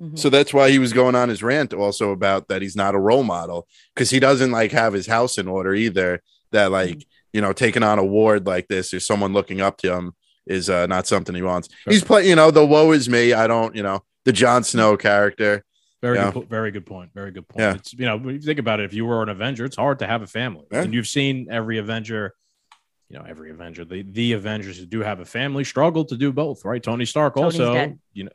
Mhm. 0.00 0.18
So 0.18 0.30
that's 0.30 0.54
why 0.54 0.70
he 0.70 0.78
was 0.78 0.92
going 0.92 1.14
on 1.14 1.28
his 1.28 1.42
rant 1.42 1.74
also 1.74 2.12
about 2.12 2.48
that 2.48 2.62
he's 2.62 2.76
not 2.76 2.94
a 2.94 2.98
role 2.98 3.24
model 3.24 3.66
because 3.94 4.10
he 4.10 4.20
doesn't 4.20 4.52
like 4.52 4.72
have 4.72 4.92
his 4.92 5.06
house 5.06 5.36
in 5.36 5.48
order 5.48 5.74
either. 5.74 6.22
That 6.52 6.70
like 6.70 7.06
you 7.32 7.40
know 7.40 7.52
taking 7.52 7.82
on 7.82 7.98
a 7.98 8.04
ward 8.04 8.46
like 8.46 8.68
this 8.68 8.94
or 8.94 9.00
someone 9.00 9.32
looking 9.32 9.60
up 9.60 9.78
to 9.78 9.92
him 9.92 10.12
is 10.46 10.70
uh, 10.70 10.86
not 10.86 11.06
something 11.06 11.34
he 11.34 11.42
wants. 11.42 11.68
Sure. 11.82 11.92
He's 11.92 12.04
playing 12.04 12.28
you 12.28 12.36
know 12.36 12.50
the 12.50 12.64
woe 12.64 12.92
is 12.92 13.08
me. 13.08 13.32
I 13.32 13.46
don't 13.46 13.74
you 13.74 13.82
know 13.82 14.04
the 14.24 14.32
Jon 14.32 14.62
Snow 14.64 14.96
character. 14.96 15.64
Very 16.02 16.16
Yeah. 16.16 16.30
good, 16.32 16.48
very 16.48 16.70
good 16.70 16.86
point. 16.86 17.10
Very 17.14 17.30
good 17.30 17.46
point. 17.46 17.60
Yeah. 17.60 17.74
It's 17.74 17.92
you 17.92 18.06
know, 18.06 18.16
when 18.16 18.34
you 18.34 18.40
think 18.40 18.58
about 18.58 18.80
it, 18.80 18.84
if 18.84 18.94
you 18.94 19.04
were 19.04 19.22
an 19.22 19.28
Avenger, 19.28 19.64
it's 19.66 19.76
hard 19.76 19.98
to 19.98 20.06
have 20.06 20.22
a 20.22 20.26
family, 20.26 20.66
Yeah. 20.72 20.82
and 20.82 20.94
you've 20.94 21.06
seen 21.06 21.48
every 21.50 21.78
Avenger. 21.78 22.34
You 23.10 23.18
know, 23.18 23.24
every 23.28 23.50
Avenger, 23.50 23.84
the 23.84 24.02
the 24.02 24.32
Avengers 24.32 24.78
who 24.78 24.86
do 24.86 25.00
have 25.00 25.18
a 25.20 25.24
family 25.24 25.64
struggle 25.64 26.04
to 26.06 26.16
do 26.16 26.32
both, 26.32 26.64
right? 26.64 26.82
Tony 26.82 27.04
Stark 27.04 27.34
Tony's 27.34 27.58
also, 27.60 27.74
dead. 27.74 27.98
you 28.12 28.24
know, 28.24 28.30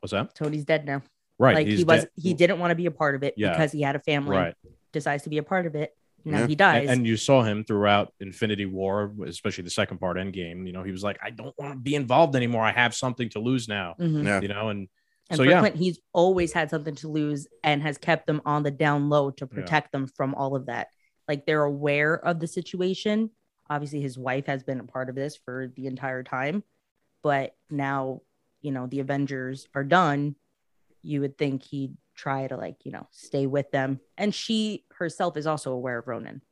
what's 0.00 0.12
that? 0.12 0.34
Tony's 0.34 0.64
dead 0.64 0.86
now. 0.86 1.02
Right, 1.38 1.54
like 1.56 1.66
he 1.66 1.84
was 1.84 2.02
dead. 2.02 2.10
he 2.16 2.34
didn't 2.34 2.58
want 2.58 2.70
to 2.70 2.74
be 2.74 2.86
a 2.86 2.90
part 2.90 3.14
of 3.14 3.22
it 3.22 3.34
Yeah. 3.36 3.50
because 3.50 3.70
he 3.72 3.82
had 3.82 3.94
a 3.96 3.98
family 4.00 4.36
right, 4.36 4.54
decides 4.92 5.24
to 5.24 5.30
be 5.30 5.38
a 5.38 5.42
part 5.42 5.66
of 5.66 5.74
it 5.74 5.94
now 6.24 6.40
Yeah. 6.40 6.46
he 6.46 6.54
dies 6.54 6.82
and, 6.82 6.90
and 7.00 7.06
you 7.06 7.16
saw 7.16 7.42
him 7.42 7.64
throughout 7.64 8.14
Infinity 8.20 8.64
War, 8.66 9.12
especially 9.26 9.64
the 9.64 9.70
second 9.70 9.98
part, 9.98 10.16
Endgame. 10.18 10.66
You 10.66 10.72
know, 10.72 10.84
he 10.84 10.92
was 10.92 11.02
like, 11.02 11.18
I 11.22 11.30
don't 11.30 11.52
want 11.58 11.72
to 11.72 11.78
be 11.78 11.94
involved 11.96 12.36
anymore. 12.36 12.62
I 12.62 12.70
have 12.70 12.94
something 12.94 13.28
to 13.30 13.40
lose 13.40 13.66
now. 13.68 13.96
Mhm. 13.98 14.24
Yeah. 14.24 14.40
You 14.40 14.48
know, 14.48 14.68
and 14.68 14.88
and 15.32 15.38
so 15.38 15.44
for 15.44 15.50
yeah, 15.50 15.60
Clint, 15.60 15.76
he's 15.76 15.98
always 16.12 16.52
had 16.52 16.70
something 16.70 16.94
to 16.96 17.08
lose 17.08 17.48
and 17.64 17.82
has 17.82 17.98
kept 17.98 18.26
them 18.26 18.40
on 18.44 18.62
the 18.62 18.70
down 18.70 19.08
low 19.08 19.30
to 19.32 19.44
Yeah. 19.50 19.54
protect 19.54 19.90
them 19.92 20.06
from 20.06 20.34
all 20.34 20.54
of 20.54 20.66
that 20.66 20.88
like 21.28 21.46
they're 21.46 21.64
aware 21.64 22.14
of 22.14 22.38
the 22.40 22.46
situation 22.46 23.30
obviously 23.70 24.00
his 24.00 24.16
wife 24.18 24.46
has 24.46 24.62
been 24.62 24.80
a 24.80 24.84
part 24.84 25.08
of 25.08 25.14
this 25.14 25.36
for 25.36 25.72
the 25.76 25.86
entire 25.86 26.22
time 26.22 26.62
but 27.22 27.54
now 27.70 28.20
you 28.60 28.70
know 28.70 28.86
the 28.86 29.00
avengers 29.00 29.66
are 29.74 29.84
done 29.84 30.36
you 31.02 31.20
would 31.20 31.36
think 31.38 31.62
he'd 31.64 31.96
try 32.14 32.46
to 32.46 32.56
like 32.56 32.76
you 32.84 32.92
know 32.92 33.06
stay 33.10 33.46
with 33.46 33.70
them 33.70 33.98
and 34.18 34.34
she 34.34 34.84
herself 34.98 35.36
is 35.36 35.46
also 35.46 35.72
aware 35.72 35.98
of 35.98 36.06
ronin 36.06 36.42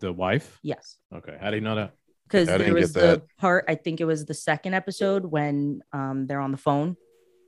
The 0.00 0.12
wife. 0.12 0.58
Yes. 0.62 0.96
Okay. 1.12 1.36
How 1.40 1.50
do 1.50 1.56
you 1.56 1.62
know 1.62 1.74
that? 1.76 1.92
because 2.28 2.48
I 2.48 2.58
there 2.58 2.74
was 2.74 2.92
the 2.92 3.00
that. 3.00 3.22
part 3.38 3.64
I 3.68 3.74
think 3.74 4.00
it 4.00 4.04
was 4.04 4.26
the 4.26 4.34
second 4.34 4.74
episode 4.74 5.24
when 5.24 5.80
um 5.92 6.26
they're 6.26 6.40
on 6.40 6.52
the 6.52 6.58
phone 6.58 6.96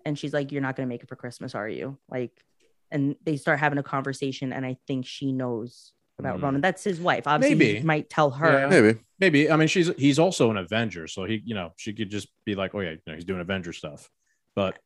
and 0.05 0.19
she's 0.19 0.33
like, 0.33 0.53
You're 0.53 0.63
not 0.63 0.77
gonna 0.77 0.87
make 0.89 1.03
it 1.03 1.09
for 1.09 1.17
Christmas, 1.17 1.55
are 1.55 1.69
you? 1.69 1.99
Like 2.09 2.33
and 2.93 3.15
they 3.25 3.37
start 3.37 3.59
having 3.61 3.79
a 3.79 3.83
conversation 3.85 4.53
and 4.53 4.67
I 4.67 4.77
think 4.87 5.07
she 5.07 5.31
knows 5.33 5.93
about 6.19 6.39
Mm. 6.39 6.43
Ronin. 6.43 6.61
That's 6.61 6.83
his 6.85 7.01
wife. 7.01 7.27
Obviously 7.27 7.65
he 7.67 7.73
Maybe. 7.75 7.87
might 7.87 8.11
tell 8.11 8.31
her. 8.31 8.53
Yeah. 8.61 8.67
Maybe. 8.69 8.99
Maybe. 9.21 9.51
I 9.51 9.57
mean, 9.57 9.69
she's 9.69 9.89
he's 9.97 10.19
also 10.19 10.51
an 10.51 10.57
Avenger, 10.57 11.07
so 11.07 11.25
he, 11.25 11.41
you 11.45 11.55
know, 11.55 11.73
she 11.77 11.93
could 11.93 12.11
just 12.11 12.29
be 12.45 12.55
like, 12.55 12.75
oh 12.75 12.81
yeah, 12.81 12.91
you 12.91 12.99
know, 13.07 13.15
he's 13.15 13.25
doing 13.25 13.41
Avenger 13.41 13.73
stuff. 13.73 14.11
But 14.55 14.79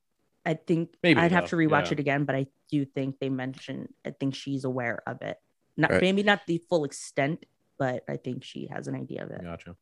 I 0.46 0.54
think 0.54 0.94
Maybe, 1.02 1.18
I'd 1.20 1.32
have 1.32 1.48
to 1.48 1.56
rewatch 1.56 1.86
Yeah. 1.86 1.92
it 1.92 2.00
again, 2.00 2.24
but 2.24 2.34
I 2.36 2.46
do 2.70 2.84
think 2.84 3.18
they 3.18 3.30
mentioned 3.30 3.88
I 4.04 4.10
think 4.10 4.34
she's 4.34 4.64
aware 4.64 5.02
of 5.06 5.22
it. 5.22 5.38
Not 5.76 5.90
Right. 5.90 6.02
maybe 6.02 6.22
not 6.22 6.42
the 6.46 6.58
full 6.68 6.84
extent, 6.84 7.46
but 7.78 8.04
I 8.08 8.16
think 8.18 8.44
she 8.44 8.66
has 8.70 8.86
an 8.86 8.94
idea 8.94 9.24
of 9.24 9.30
it. 9.30 9.42
gotcha. 9.42 9.70
What 9.70 9.76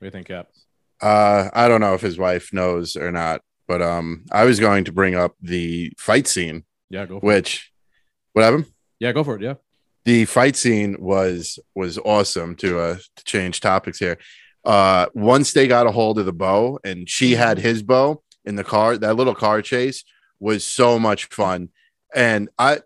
do 0.00 0.06
you 0.06 0.10
think, 0.10 0.28
Cap? 0.28 0.48
Uh, 1.00 1.50
I 1.52 1.68
don't 1.68 1.80
know 1.80 1.94
if 1.94 2.00
his 2.00 2.16
wife 2.18 2.52
knows 2.52 2.96
or 2.96 3.10
not, 3.10 3.42
but 3.68 3.80
um, 3.82 4.24
I 4.32 4.44
was 4.44 4.60
going 4.60 4.84
to 4.84 4.92
bring 4.92 5.14
up 5.14 5.34
the 5.40 5.92
fight 5.98 6.26
scene, 6.26 6.64
Yeah, 6.90 7.06
go 7.06 7.20
for 7.20 7.26
it. 7.32 7.34
which, 7.36 7.72
what 8.32 8.42
happened? 8.42 8.66
Yeah, 9.00 9.12
go 9.12 9.24
for 9.24 9.36
it. 9.36 9.42
Yeah. 9.42 9.54
The 10.04 10.24
fight 10.24 10.56
scene 10.56 10.96
was 10.98 11.58
was 11.74 11.98
awesome. 11.98 12.56
To 12.56 12.78
uh, 12.80 12.96
to 13.16 13.24
change 13.24 13.60
topics 13.60 13.98
here, 13.98 14.18
uh, 14.64 15.06
once 15.14 15.52
they 15.52 15.68
got 15.68 15.86
a 15.86 15.92
hold 15.92 16.18
of 16.18 16.26
the 16.26 16.32
bow 16.32 16.78
and 16.84 17.08
she 17.08 17.32
had 17.36 17.58
his 17.58 17.82
bow 17.82 18.22
in 18.44 18.56
the 18.56 18.64
car, 18.64 18.96
that 18.98 19.14
little 19.14 19.34
car 19.34 19.62
chase 19.62 20.02
was 20.40 20.64
so 20.64 20.98
much 20.98 21.26
fun, 21.26 21.68
and 22.14 22.48
I. 22.58 22.80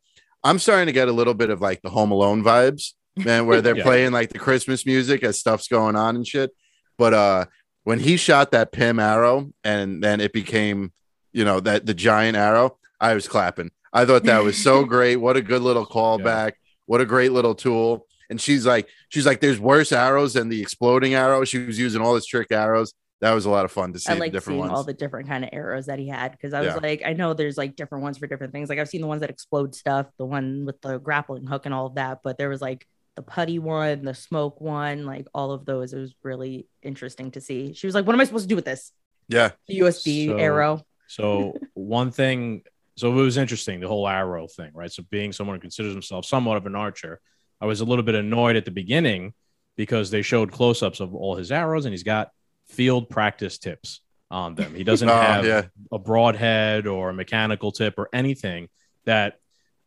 I'm 0.44 0.60
starting 0.60 0.86
to 0.86 0.92
get 0.92 1.08
a 1.08 1.12
little 1.12 1.34
bit 1.34 1.50
of 1.50 1.60
like 1.60 1.82
the 1.82 1.90
Home 1.90 2.12
Alone 2.12 2.44
vibes, 2.44 2.92
man, 3.16 3.46
where 3.46 3.60
they're 3.60 3.76
Yeah. 3.78 3.82
playing 3.82 4.12
like 4.12 4.28
the 4.32 4.38
Christmas 4.38 4.86
music 4.86 5.24
as 5.24 5.40
stuff's 5.40 5.66
going 5.66 5.96
on 5.96 6.14
and 6.14 6.24
shit. 6.24 6.52
But 6.98 7.14
uh 7.14 7.46
when 7.86 8.00
he 8.00 8.16
shot 8.16 8.50
that 8.50 8.72
Pym 8.72 8.98
arrow 8.98 9.52
and 9.62 10.02
then 10.02 10.20
it 10.20 10.32
became, 10.32 10.92
you 11.32 11.44
know, 11.44 11.60
that 11.60 11.86
the 11.86 11.94
giant 11.94 12.36
arrow, 12.36 12.78
I 13.00 13.14
was 13.14 13.28
clapping. 13.28 13.70
I 13.92 14.04
thought 14.04 14.24
that 14.24 14.42
was 14.42 14.58
so 14.60 14.84
great. 14.94 15.16
What 15.16 15.36
a 15.36 15.40
good 15.40 15.62
little 15.62 15.86
callback. 15.86 16.54
What 16.86 17.00
a 17.00 17.06
great 17.06 17.30
little 17.30 17.54
tool. 17.54 18.08
And 18.28 18.40
she's 18.40 18.66
like, 18.66 18.88
she's 19.08 19.24
like, 19.24 19.40
there's 19.40 19.60
worse 19.60 19.92
arrows 19.92 20.34
than 20.34 20.48
the 20.48 20.60
exploding 20.60 21.14
arrow. 21.14 21.44
She 21.44 21.58
was 21.58 21.78
using 21.78 22.02
all 22.02 22.12
this 22.14 22.26
trick 22.26 22.48
arrows. 22.50 22.92
That 23.20 23.34
was 23.34 23.44
a 23.46 23.50
lot 23.50 23.64
of 23.64 23.70
fun 23.70 23.92
to 23.92 24.00
see 24.00 24.10
I 24.10 24.14
the 24.14 24.20
like 24.20 24.32
different 24.32 24.56
seeing 24.56 24.66
ones. 24.68 24.72
all 24.72 24.82
the 24.84 24.92
different 24.92 25.28
kind 25.28 25.44
of 25.44 25.50
arrows 25.52 25.86
that 25.86 26.00
he 26.00 26.08
had 26.08 26.32
because 26.32 26.52
I 26.54 26.60
was 26.62 26.74
Yeah. 26.74 26.80
like, 26.82 27.02
I 27.06 27.12
know 27.12 27.34
there's 27.34 27.56
like 27.56 27.76
different 27.76 28.02
ones 28.02 28.18
for 28.18 28.26
different 28.26 28.52
things. 28.52 28.68
Like 28.68 28.80
I've 28.80 28.88
seen 28.88 29.00
the 29.00 29.06
ones 29.06 29.20
that 29.20 29.30
explode 29.30 29.76
stuff, 29.76 30.06
the 30.18 30.26
one 30.26 30.64
with 30.66 30.80
the 30.80 30.98
grappling 30.98 31.46
hook 31.46 31.66
and 31.66 31.74
all 31.74 31.86
of 31.86 31.94
that, 31.94 32.18
but 32.24 32.36
there 32.36 32.48
was 32.48 32.60
like 32.60 32.84
the 33.16 33.22
putty 33.22 33.58
one, 33.58 34.04
the 34.04 34.14
smoke 34.14 34.60
one, 34.60 35.04
like 35.06 35.26
all 35.34 35.52
of 35.52 35.64
those. 35.64 35.92
It 35.92 35.98
was 35.98 36.14
really 36.22 36.68
interesting 36.82 37.30
to 37.32 37.40
see. 37.40 37.72
She 37.72 37.86
was 37.86 37.94
like, 37.94 38.06
"What 38.06 38.14
am 38.14 38.20
I 38.20 38.24
supposed 38.24 38.44
to 38.44 38.48
do 38.48 38.56
with 38.56 38.64
this?" 38.66 38.92
yeah. 39.28 39.50
The 39.66 39.78
USB 39.80 40.26
So- 40.28 40.36
arrow. 40.36 40.86
So 41.08 41.54
one 41.74 42.10
thing, 42.10 42.62
so 42.96 43.10
it 43.12 43.14
was 43.14 43.36
interesting 43.36 43.80
the 43.80 43.88
whole 43.88 44.06
arrow 44.08 44.46
thing, 44.48 44.70
right? 44.74 44.90
So 44.92 45.02
being 45.10 45.32
someone 45.32 45.56
who 45.56 45.60
considers 45.60 45.92
himself 45.92 46.24
somewhat 46.26 46.56
of 46.56 46.66
an 46.66 46.74
archer, 46.74 47.20
I 47.60 47.66
was 47.66 47.80
a 47.80 47.84
little 47.84 48.02
bit 48.04 48.14
annoyed 48.14 48.56
at 48.56 48.64
the 48.64 48.70
beginning 48.70 49.32
because 49.76 50.10
they 50.10 50.22
showed 50.22 50.50
close-ups 50.52 51.00
of 51.00 51.14
all 51.14 51.36
his 51.36 51.52
arrows, 51.52 51.84
and 51.86 51.92
he's 51.92 52.02
got 52.02 52.30
field 52.68 53.08
practice 53.08 53.58
tips 53.58 54.00
on 54.30 54.54
them. 54.56 54.74
He 54.74 54.82
doesn't 54.84 55.08
Oh, 55.16 55.16
have 55.20 55.46
yeah. 55.46 55.62
a 55.92 55.98
broadhead 55.98 56.86
or 56.86 57.10
a 57.10 57.14
mechanical 57.14 57.70
tip 57.72 57.94
or 57.98 58.08
anything 58.12 58.68
that 59.04 59.38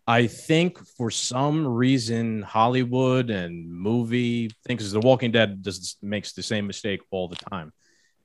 I 0.09 0.25
think 0.25 0.79
for 0.97 1.11
some 1.11 1.67
reason 1.67 2.41
Hollywood 2.41 3.29
and 3.29 3.71
movie 3.71 4.49
thinks 4.65 4.91
The 4.91 4.99
Walking 4.99 5.31
Dead 5.31 5.61
does 5.61 5.97
makes 6.01 6.33
the 6.33 6.41
same 6.41 6.65
mistake 6.65 7.01
all 7.11 7.27
the 7.27 7.35
time. 7.35 7.71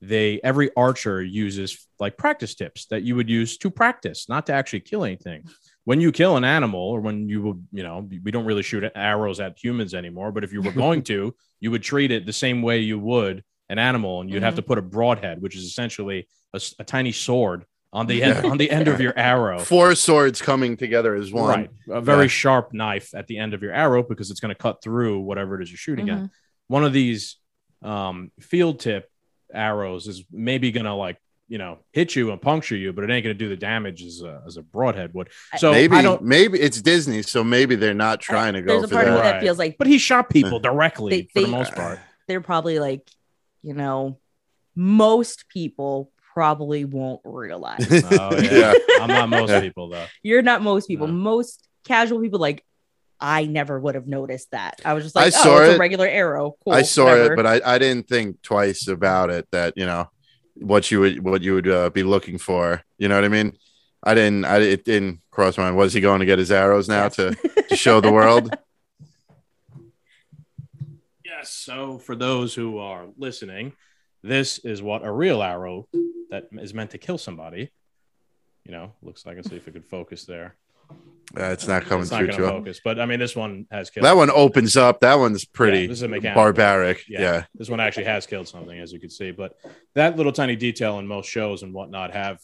They 0.01 0.41
every 0.43 0.71
archer 0.77 1.23
uses 1.23 1.87
like 1.99 2.17
practice 2.17 2.55
tips 2.55 2.87
that 2.87 3.03
you 3.03 3.17
would 3.17 3.29
use 3.29 3.59
to 3.59 3.71
practice, 3.71 4.31
not 4.31 4.47
to 4.47 4.55
actually 4.55 4.81
kill 4.81 5.05
anything. 5.05 5.45
When 5.85 6.01
you 6.01 6.11
kill 6.11 6.39
an 6.39 6.45
animal, 6.45 6.81
or 6.81 7.03
when 7.03 7.29
you 7.29 7.43
would, 7.43 7.67
you 7.71 7.83
know, 7.83 8.09
we 8.25 8.31
don't 8.31 8.47
really 8.47 8.63
shoot 8.63 8.91
arrows 8.95 9.39
at 9.39 9.63
humans 9.63 9.93
anymore. 9.93 10.33
But 10.33 10.45
if 10.45 10.55
you 10.55 10.63
were 10.63 10.73
going 10.73 11.03
to, 11.05 11.35
you 11.61 11.71
would 11.71 11.83
treat 11.83 12.11
it 12.11 12.25
the 12.25 12.33
same 12.33 12.63
way 12.63 12.79
you 12.79 12.99
would 12.99 13.45
an 13.69 13.79
animal, 13.79 14.23
and 14.23 14.31
you'd 14.31 14.43
have 14.43 14.55
Mhm. 14.55 14.63
to 14.63 14.63
put 14.71 14.79
a 14.79 14.83
broadhead, 14.83 15.43
which 15.43 15.55
is 15.55 15.65
essentially 15.65 16.29
a 16.55 16.85
tiny 16.85 17.13
sword 17.13 17.67
on 17.95 18.07
the 18.07 18.23
end 18.23 18.45
on 18.45 18.59
the 18.59 18.71
end 18.71 18.89
of 18.89 19.01
your 19.01 19.13
arrow. 19.33 19.59
Four 19.61 19.95
swords 19.95 20.43
coming 20.43 20.77
together 20.77 21.15
as 21.15 21.33
one. 21.33 21.49
Right. 21.61 21.71
A 21.91 22.01
very 22.01 22.25
Yeah. 22.25 22.29
sharp 22.29 22.73
knife 22.75 23.15
at 23.15 23.27
the 23.29 23.39
end 23.39 23.55
of 23.55 23.63
your 23.63 23.73
arrow 23.73 24.03
because 24.03 24.31
it's 24.31 24.41
going 24.41 24.55
to 24.55 24.61
cut 24.61 24.83
through 24.83 25.21
whatever 25.21 25.59
it 25.59 25.63
is 25.63 25.71
you're 25.71 25.79
shooting 25.79 26.11
at. 26.11 26.19
Mhm. 26.19 26.31
One 26.67 26.85
of 26.85 26.93
these 26.93 27.37
um, 27.83 28.31
field 28.41 28.81
tip 28.81 29.09
arrows 29.53 30.09
is 30.09 30.25
maybe 30.33 30.73
going 30.73 30.87
to 30.87 30.95
like, 30.95 31.19
you 31.49 31.59
know, 31.59 31.79
hit 31.93 32.17
you 32.17 32.33
and 32.33 32.41
puncture 32.41 32.75
you, 32.77 32.93
but 32.95 33.05
it 33.05 33.11
ain't 33.11 33.23
going 33.23 33.37
to 33.37 33.39
do 33.39 33.49
the 33.51 33.57
damage 33.57 34.03
as 34.03 34.23
a, 34.23 34.43
as 34.47 34.57
a 34.57 34.63
broadhead 34.63 35.13
would. 35.15 35.29
So 35.59 35.71
maybe 35.71 35.95
I 35.95 36.03
don't, 36.03 36.23
maybe 36.23 36.59
it's 36.59 36.81
Disney, 36.81 37.21
so 37.23 37.45
maybe 37.45 37.75
they're 37.77 37.93
not 37.95 38.21
trying 38.21 38.55
to 38.55 38.63
go 38.63 38.79
There's 38.81 38.85
a 38.85 38.89
for 38.89 38.95
part 38.95 39.09
of 39.09 39.15
me 39.15 39.21
that. 39.21 39.33
that 39.35 39.43
feels 39.43 39.59
like 39.59 39.77
but 39.79 39.87
he 39.87 39.99
shot 39.99 40.31
people 40.31 40.59
directly 40.71 41.11
They- 41.11 41.29
for 41.35 41.43
the 41.43 41.53
most 41.53 41.75
part. 41.75 42.01
they're 42.27 42.41
probably 42.41 42.79
like, 42.79 43.07
you 43.63 43.75
know, 43.75 44.19
most 44.75 45.49
people 45.51 46.11
probably 46.35 46.85
won't 46.85 47.21
realize. 47.25 47.87
Oh, 48.11 48.37
yeah. 48.37 48.75
I'm 49.01 49.09
not 49.09 49.29
most 49.29 49.63
people 49.63 49.89
though. 49.89 50.07
You're 50.23 50.43
not 50.43 50.61
most 50.63 50.89
people. 50.89 51.07
No. 51.07 51.13
Most 51.15 51.67
casual 51.87 52.21
people, 52.21 52.41
like, 52.41 52.65
I 53.21 53.47
never 53.47 53.79
would 53.79 53.95
have 53.95 54.07
noticed 54.07 54.51
that. 54.51 54.81
I 54.85 54.93
was 54.93 55.05
just 55.05 55.15
like, 55.15 55.23
I 55.23 55.27
like, 55.27 55.35
saw 55.35 55.57
oh, 55.57 55.63
it's 55.63 55.73
it. 55.73 55.77
a 55.77 55.79
regular 55.79 56.07
arrow. 56.07 56.57
Cool, 56.65 56.75
I 56.75 56.83
saw 56.83 57.05
whatever. 57.05 57.33
it, 57.33 57.37
but 57.37 57.47
I, 57.47 57.61
I 57.65 57.79
didn't 57.79 58.09
think 58.09 58.43
twice 58.43 58.89
about 58.89 59.31
it. 59.31 59.47
That 59.53 59.75
you 59.77 59.87
know 59.87 60.11
what 60.55 60.91
you 60.91 61.01
would 61.01 61.23
what 61.25 61.41
you 61.43 61.55
would 61.55 61.69
uh, 61.69 61.91
be 61.91 62.03
looking 62.03 62.39
for. 62.39 62.83
You 62.99 63.09
know 63.09 63.15
what 63.15 63.25
I 63.25 63.29
mean? 63.29 63.57
I 64.03 64.15
didn't. 64.15 64.45
I 64.45 64.59
it 64.59 64.85
didn't 64.85 65.21
cross 65.31 65.57
my 65.57 65.65
mind. 65.65 65.77
Was 65.77 65.93
he 65.95 66.01
going 66.01 66.21
to 66.21 66.27
get 66.27 66.39
his 66.39 66.51
arrows 66.53 66.89
now 66.89 67.05
Yes. 67.05 67.17
to 67.17 67.35
to 67.69 67.77
show 67.77 68.01
the 68.01 68.13
world? 68.13 68.55
Yes. 71.25 71.51
So 71.51 71.99
for 71.99 72.15
those 72.15 72.55
who 72.55 72.79
are 72.79 73.07
listening, 73.19 73.73
this 74.23 74.59
is 74.59 74.81
what 74.83 75.05
a 75.05 75.11
real 75.11 75.43
arrow 75.43 75.89
that 76.35 76.63
is 76.63 76.75
meant 76.75 76.91
to 76.91 76.99
kill 76.99 77.19
somebody. 77.19 77.71
You 78.65 78.73
know, 78.73 78.93
looks 79.03 79.25
like. 79.27 79.37
Let's 79.37 79.51
see 79.51 79.57
if 79.57 79.69
it 79.69 79.73
could 79.73 79.85
focus 79.87 80.25
there. 80.25 80.57
Uh, 81.37 81.45
it's 81.45 81.67
not 81.67 81.83
coming 81.85 82.03
it's 82.03 82.11
not 82.11 82.19
through 82.19 82.29
to 82.29 82.37
focus, 82.37 82.81
but 82.85 83.01
I 83.01 83.07
mean, 83.07 83.19
this 83.19 83.35
one 83.35 83.67
has 83.71 83.91
killed. 83.91 84.05
That 84.05 84.17
one 84.17 84.31
opens 84.31 84.77
up. 84.77 85.01
That 85.01 85.19
one's 85.19 85.45
Yeah, 85.45 85.51
pretty 85.55 85.87
this 85.87 85.99
is 85.99 86.03
a 86.03 86.09
mechanical. 86.09 86.43
barbaric. 86.43 87.05
Yeah. 87.09 87.45
This 87.55 87.69
one 87.71 87.81
actually 87.81 88.05
has 88.05 88.27
killed 88.27 88.47
something, 88.49 88.79
as 88.79 88.93
you 88.93 89.01
can 89.01 89.11
see. 89.11 89.31
But 89.31 89.55
that 89.95 90.17
little 90.17 90.33
tiny 90.33 90.57
detail 90.57 90.99
in 90.99 91.07
most 91.07 91.29
shows 91.29 91.63
and 91.63 91.73
whatnot 91.73 92.13
have 92.13 92.41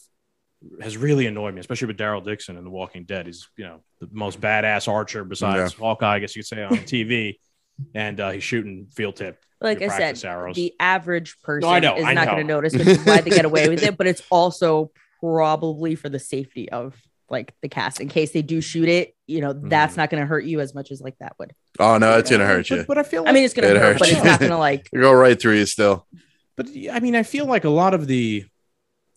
has 0.81 0.97
really 0.97 1.27
annoyed 1.27 1.53
me, 1.53 1.59
especially 1.59 1.87
with 1.87 1.97
Daryl 1.97 2.23
Dixon 2.23 2.57
in 2.57 2.63
The 2.63 2.69
Walking 2.69 3.03
Dead. 3.05 3.25
He's 3.27 3.49
you 3.57 3.65
know 3.65 3.81
the 3.99 4.09
most 4.11 4.41
badass 4.41 4.87
archer 4.87 5.23
besides 5.23 5.73
Hawkeye, 5.73 6.15
I 6.15 6.19
guess 6.19 6.35
you 6.35 6.41
could 6.41 6.47
say 6.47 6.63
on 6.63 6.71
TV, 6.77 7.37
and 7.95 8.19
uh, 8.19 8.31
he's 8.31 8.43
shooting 8.43 8.87
field 8.93 9.15
tip. 9.15 9.43
like 9.59 9.81
I 9.81 9.87
said, 9.89 10.23
arrows. 10.25 10.55
the 10.55 10.73
average 10.79 11.37
person 11.41 11.69
I 11.69 11.79
know, 11.79 11.95
is 11.95 12.03
I 12.05 12.13
not 12.13 12.27
going 12.27 12.39
to 12.39 12.43
notice, 12.43 12.73
which 12.73 12.87
is 12.87 13.05
why 13.05 13.21
they 13.21 13.29
get 13.29 13.45
away 13.45 13.69
with 13.69 13.83
it. 13.83 13.97
But 13.97 14.07
it's 14.07 14.23
also 14.31 14.91
probably 15.19 15.95
for 15.95 16.09
the 16.09 16.19
safety 16.19 16.69
of 16.71 16.95
like 17.29 17.53
the 17.61 17.69
cast 17.69 18.01
in 18.01 18.09
case 18.09 18.31
they 18.31 18.41
do 18.41 18.59
shoot 18.59 18.89
it. 18.89 19.15
You 19.27 19.41
know, 19.41 19.53
that's 19.53 19.93
Mhm. 19.93 19.97
not 19.97 20.09
going 20.09 20.21
to 20.21 20.27
hurt 20.27 20.43
you 20.45 20.59
as 20.59 20.73
much 20.75 20.91
as 20.91 20.99
like 21.01 21.17
that 21.19 21.33
would. 21.39 21.53
Oh 21.79 21.97
no, 21.97 22.17
it's 22.17 22.29
gonna 22.29 22.45
hurt 22.45 22.69
you. 22.69 22.83
but 22.87 22.97
I 22.97 23.03
feel. 23.03 23.23
I 23.27 23.31
mean, 23.31 23.43
it's 23.45 23.53
going 23.53 23.69
It 23.69 23.73
to 23.75 23.79
hurt, 23.79 23.93
hurts 23.93 23.99
but 23.99 24.09
it's 24.11 24.23
not 24.25 24.39
going 24.39 24.51
to 24.51 24.57
like. 24.57 24.89
Go 24.93 25.13
right 25.13 25.39
through 25.39 25.55
you 25.57 25.65
still. 25.65 26.05
But 26.57 26.67
I 26.91 26.99
mean, 26.99 27.15
I 27.15 27.23
feel 27.23 27.45
like 27.45 27.63
a 27.63 27.69
lot 27.69 27.93
of 27.93 28.07
the 28.07 28.43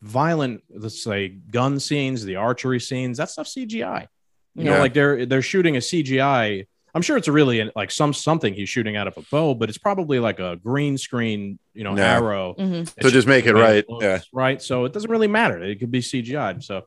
violent, 0.02 0.62
let's 0.70 1.02
say, 1.02 1.28
gun 1.28 1.80
scenes, 1.80 2.24
the 2.24 2.36
archery 2.36 2.80
scenes, 2.80 3.18
that 3.18 3.30
stuff 3.30 3.46
CGI. 3.46 4.06
You 4.54 4.64
know, 4.64 4.78
like 4.78 4.94
they're 4.94 5.26
they're 5.26 5.42
shooting 5.42 5.74
a 5.76 5.80
CGI. 5.80 6.66
I'm 6.94 7.02
sure 7.02 7.16
it's 7.16 7.26
a 7.28 7.32
really 7.32 7.70
like 7.74 7.90
some 7.90 8.12
something 8.12 8.54
he's 8.54 8.68
shooting 8.68 8.96
out 8.96 9.08
of 9.08 9.16
a 9.16 9.22
bow, 9.30 9.54
but 9.54 9.68
it's 9.68 9.78
probably 9.78 10.20
like 10.20 10.38
a 10.38 10.56
green 10.62 10.96
screen, 10.96 11.58
you 11.74 11.82
know, 11.84 11.96
Yeah. 11.96 12.14
arrow. 12.18 12.54
Mhm. 12.58 12.88
So 13.02 13.10
just 13.10 13.26
make 13.26 13.46
it 13.46 13.54
right. 13.54 13.84
looks, 13.88 14.04
Yeah. 14.04 14.20
right. 14.32 14.62
So 14.62 14.84
it 14.84 14.92
doesn't 14.92 15.10
really 15.10 15.26
matter. 15.26 15.62
It 15.62 15.80
could 15.80 15.90
be 15.90 16.00
CGI. 16.00 16.60
So 16.62 16.86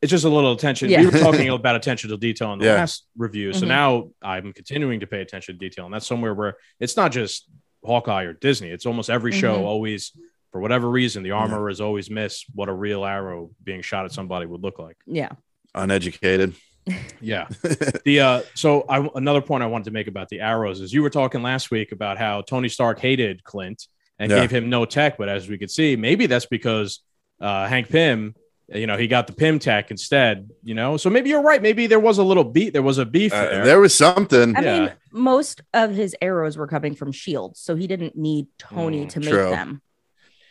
it's 0.00 0.10
just 0.10 0.24
a 0.24 0.28
little 0.28 0.52
attention. 0.52 0.88
Yeah. 0.88 1.00
We 1.00 1.06
were 1.06 1.12
talking 1.18 1.48
about 1.50 1.74
attention 1.74 2.10
to 2.10 2.16
detail 2.16 2.52
in 2.52 2.60
the 2.60 2.66
Yeah. 2.66 2.74
last 2.74 3.06
review. 3.18 3.52
So 3.52 3.64
Mhm. 3.64 3.68
now 3.68 4.10
I'm 4.22 4.52
continuing 4.52 5.00
to 5.00 5.06
pay 5.08 5.20
attention 5.20 5.54
to 5.56 5.58
detail. 5.58 5.84
And 5.84 5.92
that's 5.94 6.06
somewhere 6.06 6.32
where 6.32 6.56
it's 6.78 6.96
not 6.96 7.10
just 7.10 7.48
Hawkeye 7.84 8.22
or 8.24 8.34
Disney. 8.34 8.68
It's 8.68 8.86
almost 8.86 9.10
every 9.10 9.32
show 9.32 9.56
Mhm. 9.58 9.62
always, 9.64 10.12
for 10.52 10.60
whatever 10.60 10.88
reason, 10.88 11.22
the 11.24 11.32
armor 11.32 11.68
is 11.70 11.80
always 11.80 12.08
miss 12.08 12.44
what 12.54 12.68
a 12.68 12.72
real 12.72 13.04
arrow 13.04 13.50
being 13.64 13.82
shot 13.82 14.04
at 14.04 14.12
somebody 14.12 14.46
would 14.46 14.62
look 14.62 14.78
like. 14.78 14.96
Yeah. 15.06 15.30
Uneducated. 15.74 16.54
Yeah. 17.20 17.46
the 18.04 18.20
uh 18.20 18.42
so 18.54 18.84
I 18.88 19.08
another 19.14 19.40
point 19.42 19.62
I 19.62 19.66
wanted 19.66 19.84
to 19.84 19.90
make 19.90 20.06
about 20.08 20.28
the 20.28 20.40
arrows 20.40 20.80
is 20.80 20.92
you 20.92 21.02
were 21.02 21.10
talking 21.10 21.42
last 21.42 21.70
week 21.70 21.92
about 21.92 22.18
how 22.18 22.40
Tony 22.42 22.68
Stark 22.68 22.98
hated 22.98 23.44
Clint 23.44 23.86
and 24.18 24.30
Yeah. 24.30 24.40
gave 24.40 24.50
him 24.50 24.70
no 24.70 24.84
tech, 24.84 25.16
but 25.18 25.28
as 25.28 25.48
we 25.48 25.58
could 25.58 25.70
see, 25.70 25.96
maybe 25.96 26.26
that's 26.26 26.46
because 26.46 27.00
uh 27.40 27.66
Hank 27.66 27.88
Pym 27.88 28.34
you 28.72 28.86
know, 28.86 28.96
he 28.96 29.08
got 29.08 29.26
the 29.26 29.32
Pym 29.32 29.58
Tech 29.58 29.90
instead. 29.90 30.48
You 30.62 30.74
know, 30.74 30.96
so 30.96 31.10
maybe 31.10 31.28
you're 31.28 31.42
right. 31.42 31.60
Maybe 31.60 31.88
there 31.88 31.98
was 31.98 32.18
a 32.18 32.22
little 32.22 32.44
beat. 32.44 32.72
There 32.72 32.82
was 32.82 32.98
a 32.98 33.04
beef 33.04 33.32
Uh, 33.32 33.44
there. 33.46 33.64
there 33.64 33.80
was 33.80 33.92
something. 33.92 34.54
I 34.56 34.60
Yeah. 34.60 34.78
mean, 34.80 34.92
most 35.12 35.60
of 35.74 35.90
his 35.90 36.14
arrows 36.22 36.56
were 36.56 36.68
coming 36.68 36.94
from 36.94 37.10
Shield, 37.10 37.56
so 37.56 37.74
he 37.74 37.88
didn't 37.88 38.14
need 38.16 38.46
Tony 38.58 39.06
Mm, 39.06 39.08
to 39.10 39.20
make 39.20 39.28
true. 39.30 39.50
them. 39.50 39.82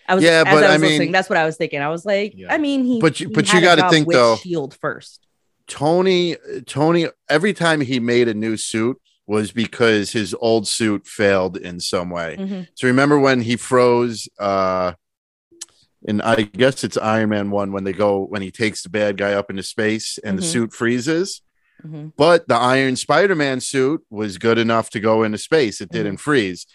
I 0.05 0.15
was, 0.15 0.23
Yeah, 0.25 0.43
as 0.45 0.53
but 0.53 0.63
I 0.65 0.77
was 0.77 0.83
I 0.83 0.97
mean- 0.99 1.11
that's 1.13 1.29
what 1.29 1.37
I 1.37 1.45
was 1.45 1.55
thinking. 1.55 1.79
I 1.79 1.87
was 1.87 2.05
like, 2.05 2.33
Yeah. 2.35 2.53
I 2.53 2.57
mean, 2.57 2.83
he, 2.83 2.99
But 2.99 3.21
you- 3.21 3.29
he 3.29 3.33
but 3.33 3.53
you 3.53 3.61
gotta 3.61 3.89
think, 3.89 4.05
with 4.05 4.15
though- 4.17 4.35
Shield 4.35 4.73
first. 4.81 5.25
Tony, 5.69 6.35
Tony, 6.65 7.07
every 7.29 7.53
time 7.53 7.79
he 7.81 7.99
made 7.99 8.27
a 8.27 8.33
new 8.33 8.57
suit 8.57 8.97
was 9.27 9.51
because 9.51 10.11
his 10.11 10.35
old 10.41 10.67
suit 10.67 11.05
failed 11.07 11.55
in 11.55 11.79
some 11.79 12.09
way. 12.09 12.35
Mhm. 12.37 12.67
So 12.73 12.87
remember 12.87 13.17
when 13.19 13.41
he 13.41 13.55
froze 13.55 14.27
uh 14.39 14.93
and 16.07 16.21
I 16.21 16.43
guess 16.43 16.83
it's 16.83 16.97
Iron 16.97 17.29
Man 17.29 17.51
1 17.51 17.71
when 17.71 17.83
they 17.83 17.91
go 17.93 18.23
when 18.25 18.41
he 18.41 18.51
takes 18.51 18.81
the 18.83 18.89
bad 18.89 19.17
guy 19.17 19.33
up 19.33 19.49
into 19.49 19.63
space 19.63 20.17
and 20.23 20.37
the 20.37 20.41
Mhm. 20.41 20.51
suit 20.51 20.73
freezes. 20.73 21.41
Mhm. 21.85 22.13
But 22.17 22.47
the 22.47 22.55
Iron 22.55 22.95
Spider-Man 22.95 23.59
suit 23.61 24.01
was 24.09 24.37
good 24.37 24.57
enough 24.57 24.89
to 24.91 24.99
go 24.99 25.23
into 25.23 25.37
space. 25.37 25.79
It 25.81 25.89
didn't 25.91 26.17
freeze. 26.17 26.65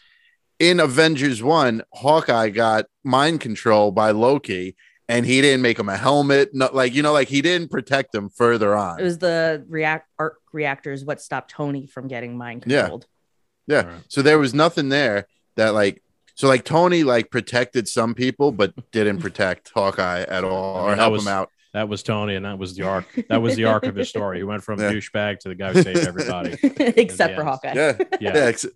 In 0.59 0.79
Avengers 0.79 1.43
1, 1.43 1.83
Hawkeye 1.95 2.51
got 2.51 2.87
mind 3.03 3.41
control 3.41 3.91
by 3.93 4.13
Loki 4.13 4.77
and 5.08 5.25
he 5.26 5.40
didn't 5.40 5.62
make 5.62 5.78
him 5.78 5.88
a 5.88 5.96
helmet. 5.96 6.54
Not 6.54 6.75
like 6.75 6.94
you 6.94 7.02
know, 7.02 7.12
like 7.12 7.28
he 7.28 7.42
didn't 7.42 7.70
protect 7.70 8.14
him 8.14 8.28
further 8.28 8.75
on. 8.75 9.00
It 9.00 9.04
was 9.04 9.18
the 9.18 9.64
react 9.68 10.08
arc 10.18 10.38
reactors 10.52 11.04
what 11.04 11.20
stopped 11.20 11.50
Tony 11.50 11.87
from 11.87 12.08
getting 12.08 12.37
mind 12.38 12.62
controlled. 12.62 13.06
Yeah. 13.66 13.78
All 13.78 13.84
right. 13.87 14.02
So 14.08 14.23
there 14.23 14.38
was 14.38 14.54
nothing 14.54 14.88
there 14.88 15.26
that 15.56 15.75
like 15.75 16.02
so 16.34 16.49
like 16.49 16.64
Tony 16.64 17.04
like 17.04 17.30
protected 17.30 17.87
some 17.88 18.14
people 18.14 18.50
but 18.52 18.73
didn't 18.92 19.18
protect 19.20 19.70
Hawkeye 19.75 20.23
at 20.23 20.44
all 20.44 20.76
I 20.76 20.80
or 20.80 20.82
mean, 20.88 20.90
that 20.96 21.02
help 21.02 21.12
was- 21.12 21.23
him 21.23 21.28
out. 21.28 21.50
That 21.73 21.88
was 21.88 22.04
Tony, 22.04 22.37
and 22.37 22.44
that 22.44 22.56
was 22.56 22.76
the 22.76 22.84
arc. 22.84 23.04
That 23.28 23.42
was 23.42 23.56
the 23.56 23.64
arc 23.64 23.84
of 23.84 23.96
his 23.96 24.08
story. 24.08 24.37
He 24.38 24.44
went 24.44 24.62
from 24.62 24.78
Yeah. 24.80 24.92
douchebag 24.92 25.40
to 25.40 25.49
the 25.49 25.56
guy 25.56 25.73
who 25.73 25.82
saved 25.82 26.06
everybody. 26.06 26.56
Except 26.62 27.34
for 27.34 27.40
end. 27.40 27.49
Hawkeye. 27.49 27.73
Yeah. 27.75 27.97
Yeah, 27.99 28.06
Yeah. 28.21 28.45
ex- 28.45 28.67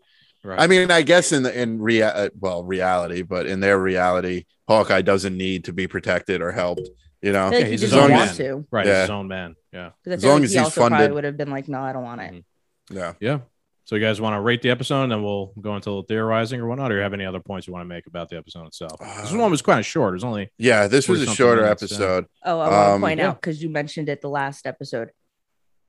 right. 0.48 0.60
I 0.60 0.66
mean, 0.66 0.90
I 0.90 1.02
guess 1.02 1.32
in 1.32 1.42
the 1.44 1.60
in 1.60 1.80
rea- 1.80 2.02
uh, 2.02 2.28
well, 2.38 2.64
reality, 2.64 3.22
but 3.22 3.46
in 3.46 3.60
their 3.60 3.78
reality, 3.78 4.44
Hawkeye 4.66 5.02
doesn't 5.02 5.36
need 5.36 5.64
to 5.64 5.72
be 5.72 5.86
protected 5.86 6.40
or 6.42 6.52
helped, 6.52 6.88
you 7.22 7.32
know. 7.32 7.46
Like 7.48 7.58
Yeah, 7.60 7.64
he 7.66 7.70
he's 7.72 7.80
his 7.82 7.92
own 7.94 8.08
didn't 8.08 8.16
want 8.16 8.38
man. 8.38 8.46
to. 8.48 8.66
right, 8.70 8.86
Yeah. 8.86 9.00
his 9.02 9.10
own 9.10 9.28
man. 9.28 9.54
Yeah, 9.72 9.90
I 10.06 10.10
As 10.10 10.20
feel 10.22 10.30
long 10.30 10.38
like 10.40 10.44
as 10.46 10.52
he 10.52 10.58
he's 10.58 10.64
also 10.64 10.80
probably 10.80 10.96
funded. 10.98 11.12
would 11.14 11.24
have 11.24 11.36
been 11.36 11.50
like, 11.50 11.68
no, 11.68 11.80
I 11.80 11.92
don't 11.92 12.02
want 12.04 12.20
it. 12.22 12.32
Mhm. 12.32 12.44
Yeah. 12.90 13.12
yeah. 13.20 13.38
So 13.84 13.96
you 13.96 14.02
guys 14.04 14.20
want 14.20 14.34
to 14.34 14.40
rate 14.40 14.60
the 14.60 14.68
episode, 14.68 15.04
and 15.04 15.12
then 15.12 15.22
we'll 15.22 15.52
go 15.60 15.74
into 15.74 15.88
a 15.88 15.90
little 15.90 16.02
theorizing 16.02 16.60
or 16.60 16.66
whatnot, 16.66 16.92
or 16.92 16.96
you 16.96 17.02
have 17.02 17.14
any 17.14 17.24
other 17.24 17.40
points 17.40 17.66
you 17.66 17.72
want 17.72 17.84
to 17.84 17.88
make 17.88 18.06
about 18.06 18.28
the 18.28 18.36
episode 18.36 18.66
itself? 18.66 18.98
this 19.00 19.32
Uh, 19.32 19.38
one 19.38 19.50
was 19.50 19.62
kind 19.62 19.78
of 19.78 19.86
short. 19.86 20.12
It 20.12 20.16
was 20.16 20.24
only 20.24 20.50
Yeah, 20.58 20.88
this 20.88 21.08
was 21.08 21.20
a 21.22 21.24
40-something 21.24 21.34
shorter 21.36 21.62
minutes, 21.62 21.82
yeah. 21.82 21.86
episode. 21.96 22.26
Oh, 22.44 22.58
I 22.60 22.68
want 22.68 22.72
to 22.72 22.76
Um, 22.94 23.00
point 23.00 23.20
yeah. 23.20 23.28
out 23.28 23.40
because 23.40 23.62
you 23.62 23.70
mentioned 23.70 24.08
it 24.10 24.20
the 24.20 24.28
last 24.28 24.66
episode. 24.66 25.10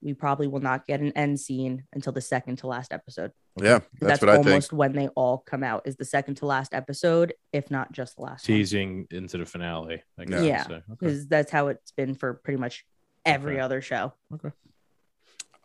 We 0.01 0.13
probably 0.13 0.47
will 0.47 0.61
not 0.61 0.87
get 0.87 1.01
an 1.01 1.11
end 1.13 1.39
scene 1.39 1.83
until 1.93 2.13
the 2.13 2.21
second 2.21 2.57
to 2.59 2.67
last 2.67 2.93
episode. 2.93 3.31
Yeah, 3.61 3.79
that's, 3.99 4.21
what 4.21 4.29
I 4.29 4.35
think. 4.35 4.47
almost 4.47 4.71
when 4.71 4.93
they 4.93 5.09
all 5.09 5.39
come 5.39 5.63
out 5.63 5.81
is 5.85 5.97
the 5.97 6.05
second 6.05 6.35
to 6.35 6.45
last 6.45 6.73
episode, 6.73 7.33
if 7.51 7.69
not 7.69 7.91
just 7.91 8.15
the 8.15 8.21
last 8.21 8.47
one. 8.47 8.57
teasing 8.57 9.07
into 9.11 9.37
the 9.37 9.45
finale. 9.45 10.01
I 10.17 10.23
guess 10.25 10.43
Yeah. 10.43 10.63
I'd. 10.65 10.71
Okay. 10.71 10.83
Because 10.99 11.27
that's 11.27 11.51
how 11.51 11.67
it's 11.67 11.91
been 11.91 12.15
for 12.15 12.35
pretty 12.35 12.59
much 12.59 12.85
every 13.25 13.55
Okay. 13.55 13.61
other 13.61 13.81
show. 13.81 14.13
Okay. 14.33 14.51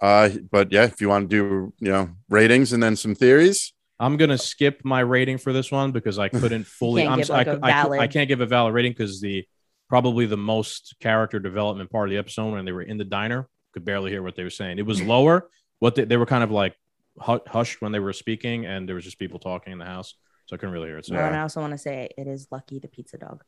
Uh, 0.01 0.31
but 0.51 0.73
yeah, 0.73 0.85
if 0.85 1.01
you 1.01 1.09
want 1.09 1.31
to 1.31 1.37
do, 1.37 1.73
you 1.79 1.93
know, 1.93 2.11
ratings 2.29 2.73
and 2.73 2.83
then 2.83 2.97
some 2.97 3.15
theories, 3.15 3.73
I'm 4.01 4.17
gonna 4.17 4.37
skip 4.39 4.81
my 4.85 5.01
rating 5.01 5.39
for 5.39 5.53
this 5.53 5.71
one 5.71 5.93
because 5.93 6.19
I 6.19 6.29
couldn't 6.41 6.67
fully. 6.67 7.03
can't 7.03 7.13
I'm, 7.13 7.19
give, 7.21 7.31
I, 7.31 7.35
like, 7.37 7.47
a 7.47 7.57
cou- 7.59 7.67
I, 7.95 7.99
I 8.01 8.07
can't 8.09 8.27
give 8.29 8.41
a 8.41 8.47
valid 8.47 8.75
rating 8.75 8.93
because 8.93 9.21
the 9.21 9.47
probably 9.89 10.27
the 10.27 10.37
most 10.37 10.97
character 11.01 11.39
development 11.39 11.91
part 11.91 12.09
of 12.09 12.11
the 12.11 12.19
episode 12.19 12.51
when 12.53 12.65
they 12.65 12.73
were 12.73 12.83
in 12.83 12.99
the 12.99 13.05
diner 13.05 13.49
could 13.75 13.85
barely 13.85 14.11
hear 14.11 14.23
what 14.23 14.37
they 14.37 14.45
were 14.45 14.51
saying. 14.51 14.79
It 14.79 14.87
was 14.87 15.01
hmm. 15.01 15.09
lower. 15.09 15.51
What 15.81 15.97
they, 15.97 16.05
they 16.05 16.17
were 16.17 16.27
kind 16.27 16.43
of 16.43 16.51
like 16.51 16.75
hushed 17.19 17.83
when 17.83 17.93
they 17.93 17.99
were 17.99 18.13
speaking, 18.13 18.65
and 18.65 18.89
there 18.89 18.95
was 18.95 19.05
just 19.05 19.19
people 19.19 19.39
talking 19.39 19.73
in 19.73 19.79
the 19.79 19.85
house, 19.85 20.15
so 20.47 20.57
I 20.57 20.59
couldn't 20.59 20.73
really 20.73 20.89
hear 20.89 20.99
it. 20.99 21.07
So 21.07 21.17
and 21.17 21.37
I 21.37 21.41
also 21.41 21.61
want 21.61 21.73
to 21.73 21.79
say 21.79 22.09
it 22.17 22.27
is 22.27 22.49
Lucky 22.51 22.79
the 22.79 22.89
pizza 22.89 23.19
dog. 23.19 23.45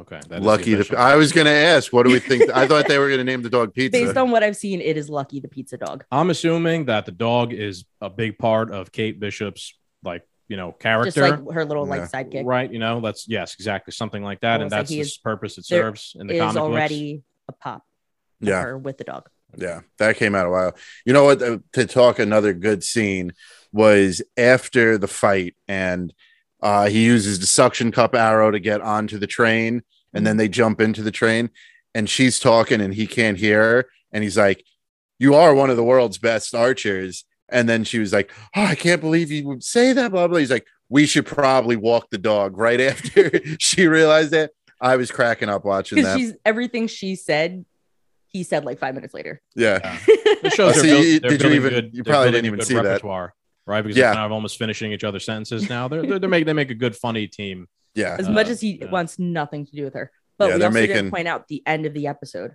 okay, 0.00 0.20
that 0.28 0.40
is 0.40 0.44
lucky. 0.44 0.72
official- 0.72 0.96
The, 0.96 1.02
I 1.02 1.16
was 1.16 1.32
going 1.32 1.46
to 1.46 1.52
ask, 1.52 1.92
what 1.92 2.06
do 2.06 2.12
we 2.12 2.18
think? 2.18 2.50
I 2.50 2.66
thought 2.66 2.88
they 2.88 2.98
were 2.98 3.08
going 3.08 3.18
to 3.18 3.24
name 3.24 3.42
the 3.42 3.50
dog 3.50 3.74
Pizza. 3.74 3.98
Based 3.98 4.16
on 4.16 4.30
what 4.30 4.42
I've 4.42 4.56
seen, 4.56 4.80
it 4.80 4.96
is 4.96 5.08
Lucky 5.08 5.40
the 5.40 5.48
pizza 5.48 5.76
dog. 5.76 6.04
I'm 6.10 6.30
assuming 6.30 6.86
that 6.86 7.06
the 7.06 7.12
dog 7.12 7.52
is 7.52 7.84
a 8.00 8.10
big 8.10 8.38
part 8.38 8.72
of 8.72 8.90
Kate 8.90 9.20
Bishop's 9.20 9.74
like 10.02 10.26
you 10.48 10.56
know 10.56 10.72
character. 10.72 11.10
Just 11.10 11.46
like 11.46 11.54
her 11.54 11.64
little 11.64 11.86
like 11.86 12.02
sidekick. 12.02 12.44
Right, 12.44 12.72
you 12.72 12.78
know, 12.78 13.00
that's 13.00 13.28
yes, 13.28 13.54
exactly 13.54 13.92
something 13.92 14.22
like 14.22 14.40
that, 14.40 14.60
and 14.60 14.70
that's 14.70 14.90
the 14.90 15.06
purpose 15.22 15.58
it 15.58 15.66
serves 15.66 16.16
in 16.18 16.26
the 16.26 16.34
Is 16.34 16.40
comic 16.40 16.54
books. 16.54 16.62
already 16.62 17.22
a 17.48 17.52
pop. 17.52 17.82
Yeah. 18.40 18.62
her 18.62 18.78
with 18.78 18.98
the 18.98 19.04
dog. 19.04 19.28
Yeah, 19.56 19.80
that 19.98 20.16
came 20.16 20.34
out 20.34 20.46
a 20.46 20.50
while. 20.50 20.76
You 21.06 21.12
know 21.12 21.24
what? 21.24 21.42
uh, 21.42 21.58
To 21.72 21.86
talk 21.86 22.18
another 22.18 22.52
good 22.52 22.84
scene 22.84 23.32
was 23.72 24.22
after 24.36 24.98
the 24.98 25.08
fight, 25.08 25.56
and 25.66 26.12
uh, 26.62 26.88
he 26.88 27.04
uses 27.04 27.40
the 27.40 27.46
suction 27.46 27.90
cup 27.90 28.14
arrow 28.14 28.50
to 28.50 28.60
get 28.60 28.80
onto 28.80 29.18
the 29.18 29.26
train, 29.26 29.82
and 30.12 30.26
then 30.26 30.36
they 30.36 30.48
jump 30.48 30.80
into 30.80 31.02
the 31.02 31.10
train, 31.10 31.50
and 31.94 32.10
she's 32.10 32.38
talking, 32.38 32.80
and 32.80 32.94
he 32.94 33.06
can't 33.06 33.38
hear 33.38 33.62
her, 33.62 33.86
and 34.12 34.22
he's 34.22 34.36
like, 34.36 34.64
"You 35.18 35.34
are 35.34 35.54
one 35.54 35.70
of 35.70 35.76
the 35.76 35.84
world's 35.84 36.18
best 36.18 36.54
archers." 36.54 37.24
And 37.50 37.66
then 37.66 37.84
she 37.84 37.98
was 37.98 38.12
like, 38.12 38.30
"Oh, 38.54 38.64
I 38.64 38.74
can't 38.74 39.00
believe 39.00 39.30
you 39.30 39.46
would 39.48 39.64
say 39.64 39.94
that." 39.94 40.10
Blah 40.10 40.28
blah. 40.28 40.38
He's 40.38 40.50
like, 40.50 40.66
"We 40.90 41.06
should 41.06 41.24
probably 41.24 41.76
walk 41.76 42.10
the 42.10 42.18
dog." 42.18 42.58
Right 42.58 42.80
after 42.92 43.30
she 43.58 43.86
realized 43.86 44.32
that, 44.32 44.50
I 44.80 44.96
was 44.96 45.10
cracking 45.10 45.48
up 45.48 45.64
watching 45.64 46.02
that. 46.02 46.18
she's 46.18 46.34
everything 46.44 46.86
she 46.86 47.16
said, 47.16 47.64
he 48.32 48.42
said 48.42 48.64
like 48.64 48.78
five 48.78 48.94
minutes 48.94 49.14
later. 49.14 49.40
Yeah, 49.56 49.98
It 50.06 50.52
shows 50.52 50.76
Oh, 50.78 50.82
they're 50.82 50.82
so 50.82 50.82
build- 50.82 51.04
you- 51.04 51.20
they're 51.20 51.30
did 51.30 51.42
you 51.42 51.50
even- 51.52 51.70
good- 51.70 51.90
you 51.94 52.04
probably 52.04 52.30
didn't 52.30 52.46
even 52.46 52.58
good 52.58 52.68
see 52.68 52.74
that. 52.74 52.84
repertoire, 52.84 53.34
right? 53.66 53.82
Because 53.82 53.96
Yeah. 53.96 54.06
they're 54.06 54.14
kind 54.14 54.26
of 54.26 54.32
almost 54.32 54.58
finishing 54.58 54.92
each 54.92 55.04
other's 55.04 55.24
sentences 55.24 55.68
now. 55.68 55.88
They're, 55.88 56.02
they're, 56.06 56.18
they 56.18 56.26
make 56.26 56.46
they 56.46 56.52
make 56.52 56.70
a 56.70 56.74
good 56.74 56.94
funny 56.96 57.26
team. 57.26 57.66
yeah. 57.94 58.16
As 58.18 58.28
Uh, 58.28 58.32
much 58.32 58.48
as 58.48 58.60
he 58.60 58.78
yeah. 58.80 58.90
wants 58.90 59.18
nothing 59.18 59.66
to 59.66 59.72
do 59.72 59.84
with 59.84 59.94
her. 59.94 60.10
But 60.38 60.48
Yeah, 60.48 60.54
we 60.54 60.58
they're 60.60 60.68
also 60.68 60.80
making- 60.80 60.96
didn't 60.96 61.10
point 61.10 61.26
out 61.28 61.48
the 61.48 61.62
end 61.66 61.84
of 61.86 61.94
the 61.94 62.06
episode. 62.06 62.54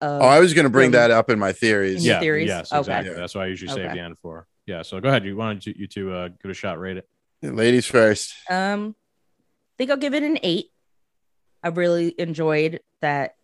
Oh, 0.00 0.18
I 0.20 0.38
was 0.40 0.52
going 0.54 0.64
to 0.64 0.70
bring 0.70 0.90
that 0.92 1.10
up 1.10 1.30
in 1.30 1.38
my 1.38 1.52
theories. 1.52 1.96
In 2.04 2.10
Yeah, 2.10 2.20
theories? 2.20 2.48
yes, 2.48 2.70
exactly. 2.72 3.12
Yeah. 3.12 3.16
That's 3.18 3.34
why 3.34 3.44
I 3.44 3.46
usually 3.46 3.68
save 3.72 3.86
Okay. 3.86 3.94
the 3.94 4.00
end 4.00 4.16
for. 4.20 4.46
Yeah, 4.66 4.82
so 4.82 5.00
go 5.00 5.08
ahead. 5.08 5.24
You 5.24 5.34
wanted 5.36 5.62
to, 5.62 5.78
you 5.78 5.86
two 5.86 6.12
uh, 6.12 6.28
give 6.28 6.50
a 6.50 6.54
shot, 6.54 6.78
rate 6.78 6.98
it. 6.98 7.08
Ladies 7.42 7.86
first. 7.86 8.34
Um, 8.50 8.94
I 8.98 9.72
think 9.78 9.90
I'll 9.90 9.96
give 9.96 10.14
it 10.14 10.22
an 10.22 10.38
eight. 10.42 10.66
I 11.62 11.68
really 11.68 12.14
enjoyed 12.18 12.80
that 13.00 13.34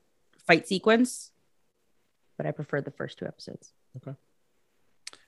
fight 0.51 0.67
sequence, 0.67 1.31
but 2.37 2.45
I 2.45 2.51
prefer 2.51 2.81
the 2.81 2.91
first 2.91 3.19
two 3.19 3.27
episodes. 3.27 3.73
Okay. 3.97 4.17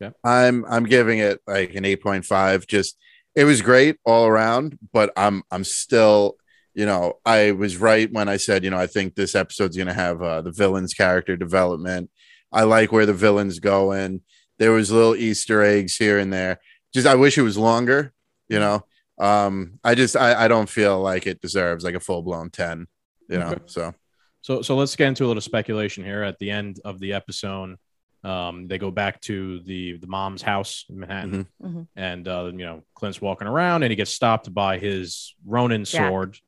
Yeah. 0.00 0.10
I'm 0.24 0.64
I'm 0.64 0.84
giving 0.84 1.20
it 1.20 1.40
like 1.46 1.74
an 1.76 1.84
8.5. 1.84 2.66
Just 2.66 2.96
it 3.36 3.44
was 3.44 3.62
great 3.62 3.98
all 4.04 4.26
around, 4.26 4.78
but 4.92 5.12
I'm 5.16 5.44
I'm 5.52 5.62
still, 5.62 6.38
you 6.74 6.86
know, 6.86 7.20
I 7.24 7.52
was 7.52 7.76
right 7.76 8.12
when 8.12 8.28
I 8.28 8.36
said, 8.36 8.64
you 8.64 8.70
know, 8.70 8.78
I 8.78 8.88
think 8.88 9.14
this 9.14 9.36
episode's 9.36 9.76
gonna 9.76 9.94
have 9.94 10.20
uh, 10.22 10.42
the 10.42 10.50
villain's 10.50 10.92
character 10.92 11.36
development. 11.36 12.10
I 12.50 12.64
like 12.64 12.90
where 12.90 13.06
the 13.06 13.14
villain's 13.14 13.60
going. 13.60 14.22
There 14.58 14.72
was 14.72 14.90
little 14.90 15.14
Easter 15.14 15.62
eggs 15.62 15.96
here 15.96 16.18
and 16.18 16.32
there. 16.32 16.58
Just 16.92 17.06
I 17.06 17.14
wish 17.14 17.38
it 17.38 17.42
was 17.42 17.56
longer, 17.56 18.12
you 18.48 18.58
know. 18.58 18.84
Um, 19.18 19.78
I 19.84 19.94
just 19.94 20.16
I, 20.16 20.46
I 20.46 20.48
don't 20.48 20.68
feel 20.68 21.00
like 21.00 21.28
it 21.28 21.40
deserves 21.40 21.84
like 21.84 21.94
a 21.94 22.00
full 22.00 22.22
blown 22.22 22.50
10, 22.50 22.88
you 23.28 23.38
know. 23.38 23.52
Okay. 23.52 23.62
So 23.66 23.94
So 24.42 24.60
so 24.62 24.76
let's 24.76 24.94
get 24.96 25.08
into 25.08 25.24
a 25.24 25.28
little 25.28 25.40
speculation 25.40 26.04
here. 26.04 26.22
At 26.22 26.38
the 26.38 26.50
end 26.50 26.80
of 26.84 26.98
the 27.00 27.12
episode, 27.14 27.76
um, 28.24 28.66
they 28.68 28.76
go 28.78 28.90
back 28.90 29.20
to 29.22 29.60
the 29.60 29.96
the 29.98 30.06
mom's 30.06 30.42
house 30.42 30.84
in 30.90 30.98
Manhattan, 31.00 31.46
Mhm. 31.62 31.68
Mhm. 31.74 31.86
and 31.96 32.28
uh, 32.28 32.44
you 32.52 32.64
know 32.66 32.82
Clint's 32.94 33.20
walking 33.20 33.48
around, 33.48 33.82
and 33.84 33.90
he 33.90 33.96
gets 33.96 34.10
stopped 34.12 34.52
by 34.52 34.78
his 34.78 35.34
Ronin 35.46 35.84
Jack. 35.84 36.08
sword. 36.08 36.38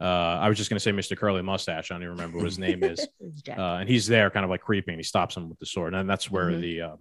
Uh, 0.00 0.04
I 0.42 0.48
was 0.48 0.58
just 0.58 0.68
gonna 0.68 0.80
say 0.80 0.90
Mr. 0.90 1.16
Curly 1.16 1.42
Mustache. 1.42 1.90
I 1.90 1.94
don't 1.94 2.02
even 2.02 2.16
remember 2.16 2.38
what 2.38 2.46
his 2.46 2.58
name 2.58 2.82
is. 2.82 3.06
Uh, 3.48 3.78
and 3.80 3.88
he's 3.88 4.06
there, 4.06 4.30
kind 4.30 4.44
of 4.44 4.50
like 4.50 4.60
creeping. 4.60 4.96
He 4.96 5.02
stops 5.02 5.36
him 5.36 5.48
with 5.48 5.58
the 5.58 5.66
sword, 5.66 5.94
and 5.94 6.08
that's 6.08 6.30
where 6.30 6.50
Mhm. 6.50 6.60
the 6.60 6.80
uh, 6.82 6.96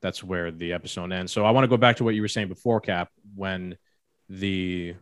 that's 0.00 0.22
where 0.24 0.50
the 0.50 0.72
episode 0.72 1.12
ends. 1.12 1.32
So 1.32 1.44
I 1.44 1.50
want 1.50 1.64
to 1.64 1.68
go 1.68 1.76
back 1.76 1.96
to 1.96 2.04
what 2.04 2.14
you 2.14 2.22
were 2.22 2.28
saying 2.28 2.48
before, 2.48 2.80
Cap, 2.80 3.10
when 3.34 3.76
the 4.28 4.94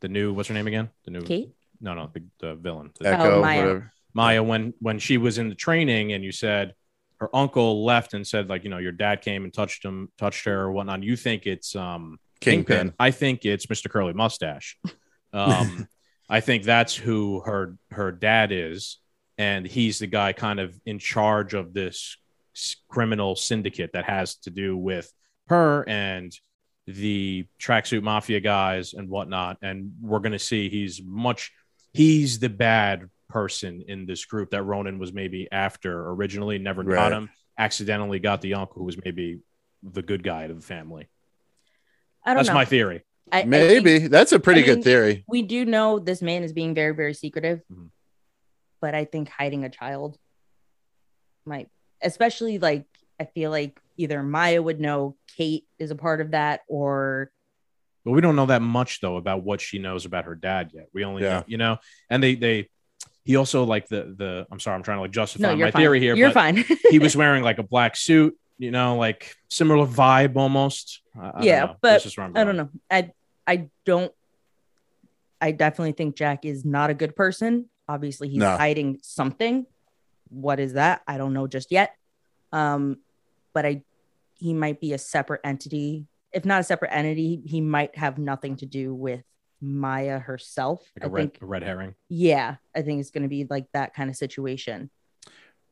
the 0.00 0.08
new 0.08 0.32
what's 0.32 0.48
her 0.48 0.54
name 0.54 0.66
again? 0.66 0.90
The 1.04 1.10
new 1.12 1.22
Kate? 1.22 1.50
no 1.80 1.94
no 1.94 2.10
the, 2.12 2.22
the 2.40 2.54
villain 2.54 2.90
the- 3.00 3.08
Echo, 3.08 3.40
Maya. 3.40 3.60
whatever. 3.60 3.92
Maya 4.14 4.42
when 4.42 4.72
when 4.80 4.98
she 4.98 5.18
was 5.18 5.38
in 5.38 5.48
the 5.48 5.54
training 5.54 6.12
and 6.12 6.24
you 6.24 6.32
said 6.32 6.74
her 7.18 7.34
uncle 7.34 7.84
left 7.84 8.14
and 8.14 8.26
said 8.26 8.48
like 8.48 8.64
you 8.64 8.70
know 8.70 8.78
your 8.78 8.92
dad 8.92 9.22
came 9.22 9.44
and 9.44 9.52
touched 9.52 9.84
him 9.84 10.10
touched 10.18 10.44
her 10.46 10.62
or 10.62 10.72
whatnot. 10.72 11.02
You 11.02 11.16
think 11.16 11.46
it's 11.46 11.76
um 11.76 12.18
Kingpin. 12.40 12.92
I 12.98 13.10
think 13.10 13.44
it's 13.44 13.66
Mr. 13.66 13.88
Curly 13.88 14.12
Mustache. 14.12 14.78
Um, 15.32 15.88
I 16.28 16.40
think 16.40 16.64
that's 16.64 16.94
who 16.94 17.40
her 17.40 17.76
her 17.90 18.12
dad 18.12 18.52
is, 18.52 18.98
and 19.38 19.66
he's 19.66 19.98
the 19.98 20.06
guy 20.06 20.32
kind 20.32 20.60
of 20.60 20.78
in 20.86 20.98
charge 20.98 21.54
of 21.54 21.72
this 21.74 22.16
criminal 22.88 23.34
syndicate 23.34 23.92
that 23.94 24.04
has 24.04 24.36
to 24.36 24.50
do 24.50 24.76
with 24.76 25.12
her 25.48 25.88
and 25.88 26.32
the 26.86 27.46
tracksuit 27.60 28.02
mafia 28.02 28.40
guys 28.40 28.94
and 28.94 29.08
whatnot. 29.08 29.58
And 29.62 29.92
we're 30.00 30.20
gonna 30.20 30.38
see 30.38 30.68
he's 30.68 31.02
much 31.02 31.52
he's 31.92 32.38
the 32.38 32.48
bad 32.48 33.08
person 33.38 33.82
in 33.88 34.06
this 34.06 34.24
group 34.24 34.50
that 34.52 34.62
Ronin 34.62 34.96
was 35.00 35.12
maybe 35.12 35.48
after 35.50 36.08
originally, 36.10 36.56
never 36.58 36.82
Right. 36.82 36.94
got 36.94 37.12
him, 37.12 37.30
accidentally 37.58 38.20
got 38.20 38.40
the 38.40 38.54
uncle 38.54 38.76
who 38.78 38.84
was 38.84 38.96
maybe 39.04 39.40
the 39.82 40.02
good 40.02 40.22
guy 40.22 40.46
to 40.46 40.54
the 40.54 40.60
family. 40.62 41.08
I 42.24 42.30
don't 42.30 42.36
That's 42.36 42.48
know. 42.50 42.54
my 42.54 42.64
theory. 42.64 43.02
I- 43.32 43.38
I 43.38 43.40
think 43.40 43.50
Maybe 43.50 43.98
that's 44.06 44.30
a 44.30 44.38
pretty 44.38 44.62
I 44.62 44.66
mean- 44.66 44.74
good 44.76 44.84
theory. 44.84 45.24
we 45.26 45.42
do 45.42 45.64
know 45.64 45.98
this 45.98 46.22
man 46.22 46.44
is 46.44 46.52
being 46.52 46.74
very, 46.74 46.94
very 46.94 47.12
secretive, 47.12 47.62
Mhm. 47.72 47.90
but 48.80 48.94
I 48.94 49.04
think 49.04 49.28
hiding 49.28 49.64
a 49.64 49.68
child 49.68 50.16
might, 51.44 51.68
especially 52.02 52.58
like 52.58 52.86
I 53.18 53.24
feel 53.24 53.50
like 53.50 53.80
either 53.96 54.22
Maya 54.22 54.62
would 54.62 54.78
know 54.80 55.16
Kate 55.36 55.66
is 55.80 55.90
a 55.90 55.96
part 55.96 56.20
of 56.20 56.30
that, 56.32 56.60
or 56.68 57.32
But 58.04 58.12
we 58.12 58.20
don't 58.20 58.36
know 58.36 58.46
that 58.46 58.62
much 58.62 59.00
though 59.00 59.16
about 59.16 59.42
what 59.42 59.60
she 59.60 59.78
knows 59.80 60.04
about 60.04 60.24
her 60.26 60.34
dad 60.36 60.70
yet. 60.72 60.88
We 60.92 61.04
only 61.04 61.22
Yeah. 61.24 61.38
know, 61.40 61.44
you 61.48 61.56
know, 61.56 61.78
and 62.10 62.22
they 62.22 62.34
they 62.36 62.68
he 63.24 63.36
also 63.36 63.64
like 63.64 63.88
the 63.88 64.14
the 64.16 64.46
I'm 64.50 64.60
sorry, 64.60 64.76
I'm 64.76 64.82
trying 64.82 64.98
to 64.98 65.02
like 65.02 65.10
justify 65.10 65.48
no, 65.54 65.56
my 65.56 65.70
fine. 65.70 65.80
theory 65.82 66.00
here. 66.00 66.14
You're 66.14 66.28
but 66.28 66.34
fine. 66.34 66.56
he 66.90 66.98
was 66.98 67.16
wearing 67.22 67.42
like 67.42 67.58
a 67.58 67.62
black 67.62 67.96
suit, 67.96 68.36
you 68.58 68.70
know, 68.70 68.96
like 68.96 69.34
similar 69.50 69.86
vibe 69.86 70.36
almost. 70.36 71.00
I, 71.18 71.26
I 71.28 71.42
Yeah, 71.42 71.64
know. 71.64 71.76
but 71.80 71.88
That's 71.90 72.04
just 72.04 72.16
where 72.18 72.26
I'm 72.26 72.36
I 72.36 72.44
don't 72.44 72.56
know. 72.56 72.70
I 72.90 73.10
I 73.46 73.68
don't. 73.86 74.12
I 75.40 75.52
definitely 75.52 75.92
think 75.92 76.16
Jack 76.16 76.44
is 76.44 76.64
not 76.64 76.90
a 76.90 76.94
good 76.94 77.14
person. 77.16 77.68
Obviously, 77.88 78.28
he's 78.28 78.38
No. 78.40 78.56
hiding 78.56 78.98
something. 79.02 79.66
What 80.30 80.58
is 80.60 80.72
that? 80.74 81.02
I 81.06 81.18
don't 81.18 81.32
know 81.34 81.46
just 81.46 81.70
yet. 81.70 81.94
Um, 82.52 82.98
but 83.52 83.66
I, 83.66 83.82
he 84.38 84.54
might 84.54 84.80
be 84.80 84.92
a 84.94 84.98
separate 84.98 85.42
entity. 85.44 86.06
If 86.32 86.44
not 86.44 86.60
a 86.60 86.64
separate 86.64 86.92
entity, 86.92 87.42
he 87.44 87.60
might 87.60 87.96
have 87.96 88.16
nothing 88.18 88.56
to 88.56 88.66
do 88.66 88.94
with 88.94 89.22
Maya 89.64 90.18
herself. 90.18 90.80
Like 90.96 91.04
I 91.04 91.06
a 91.06 91.10
red, 91.10 91.32
think. 91.32 91.42
a 91.42 91.46
red 91.46 91.62
herring. 91.62 91.94
Yeah, 92.08 92.56
I 92.74 92.82
think 92.82 93.00
it's 93.00 93.10
going 93.10 93.22
to 93.22 93.28
be 93.28 93.46
like 93.48 93.66
that 93.72 93.94
kind 93.94 94.10
of 94.10 94.16
situation. 94.16 94.90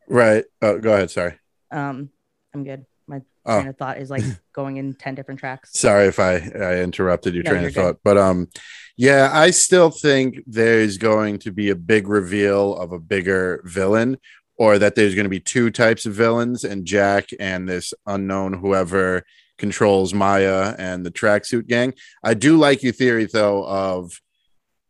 Right. 0.09 0.45
Oh, 0.61 0.79
go 0.79 0.93
ahead. 0.95 1.11
Sorry. 1.11 1.35
Um, 1.71 2.11
I'm 2.55 2.65
good. 2.65 2.87
My 3.07 3.23
Oh. 3.45 3.57
train 3.57 3.69
of 3.69 3.77
thought 3.77 3.99
is 3.99 4.11
like 4.11 4.23
going 4.53 4.77
in 4.77 4.95
ten 4.95 5.15
different 5.15 5.41
tracks. 5.41 5.71
Sorry 5.79 6.07
if 6.07 6.19
I, 6.21 6.35
I 6.37 6.81
interrupted 6.81 7.35
your 7.35 7.43
No, 7.45 7.51
train 7.51 7.63
you're 7.63 7.69
of 7.71 7.75
good. 7.75 7.83
thought, 7.83 7.97
but 8.05 8.17
um, 8.17 8.49
yeah, 8.97 9.31
I 9.33 9.51
still 9.51 9.91
think 9.91 10.37
there's 10.47 10.97
going 10.99 11.39
to 11.41 11.51
be 11.53 11.71
a 11.71 11.75
big 11.77 12.09
reveal 12.09 12.77
of 12.77 12.93
a 12.93 12.99
bigger 13.01 13.61
villain, 13.65 14.19
or 14.57 14.79
that 14.79 14.95
there's 14.95 15.15
going 15.17 15.25
to 15.25 15.31
be 15.31 15.41
two 15.41 15.71
types 15.71 16.07
of 16.07 16.15
villains, 16.15 16.63
and 16.63 16.85
Jack 16.85 17.31
and 17.41 17.69
this 17.69 17.93
unknown 18.07 18.53
whoever 18.55 19.25
controls 19.63 20.13
Maya 20.13 20.75
and 20.77 21.07
the 21.07 21.11
tracksuit 21.13 21.69
gang. 21.69 21.95
I 22.25 22.35
do 22.35 22.57
like 22.57 22.83
your 22.83 22.93
theory 22.93 23.27
though 23.27 23.65
of 23.65 24.21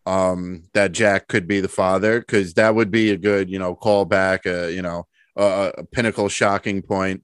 um 0.07 0.63
that 0.73 0.93
Jack 0.93 1.29
could 1.29 1.47
be 1.47 1.61
the 1.61 1.69
father 1.69 2.21
because 2.21 2.55
that 2.55 2.75
would 2.75 2.91
be 2.91 3.11
a 3.11 3.19
good 3.19 3.51
you 3.51 3.59
know 3.59 3.77
callback, 3.77 4.47
uh, 4.47 4.69
you 4.69 4.81
know, 4.81 5.07
a, 5.37 5.73
a 5.77 5.85
pinnacle 5.85 6.31
shocking 6.31 6.81
point. 6.81 7.23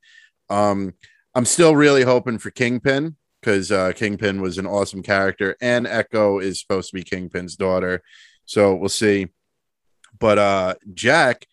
Um, 0.50 0.92
I'm 1.34 1.46
still 1.46 1.74
really 1.74 2.02
hoping 2.02 2.38
for 2.38 2.50
Kingpin 2.50 3.16
because 3.40 3.72
uh, 3.72 3.92
Kingpin 3.92 4.42
was 4.42 4.58
an 4.58 4.66
awesome 4.66 5.02
character, 5.02 5.56
and 5.62 5.86
Echo 5.86 6.40
is 6.40 6.60
supposed 6.60 6.90
to 6.90 6.96
be 6.96 7.02
Kingpin's 7.02 7.56
daughter. 7.56 8.02
So 8.44 8.74
we'll 8.74 8.90
see. 8.90 9.28
But 10.18 10.38
uh, 10.38 10.74
Jack, 10.92 11.46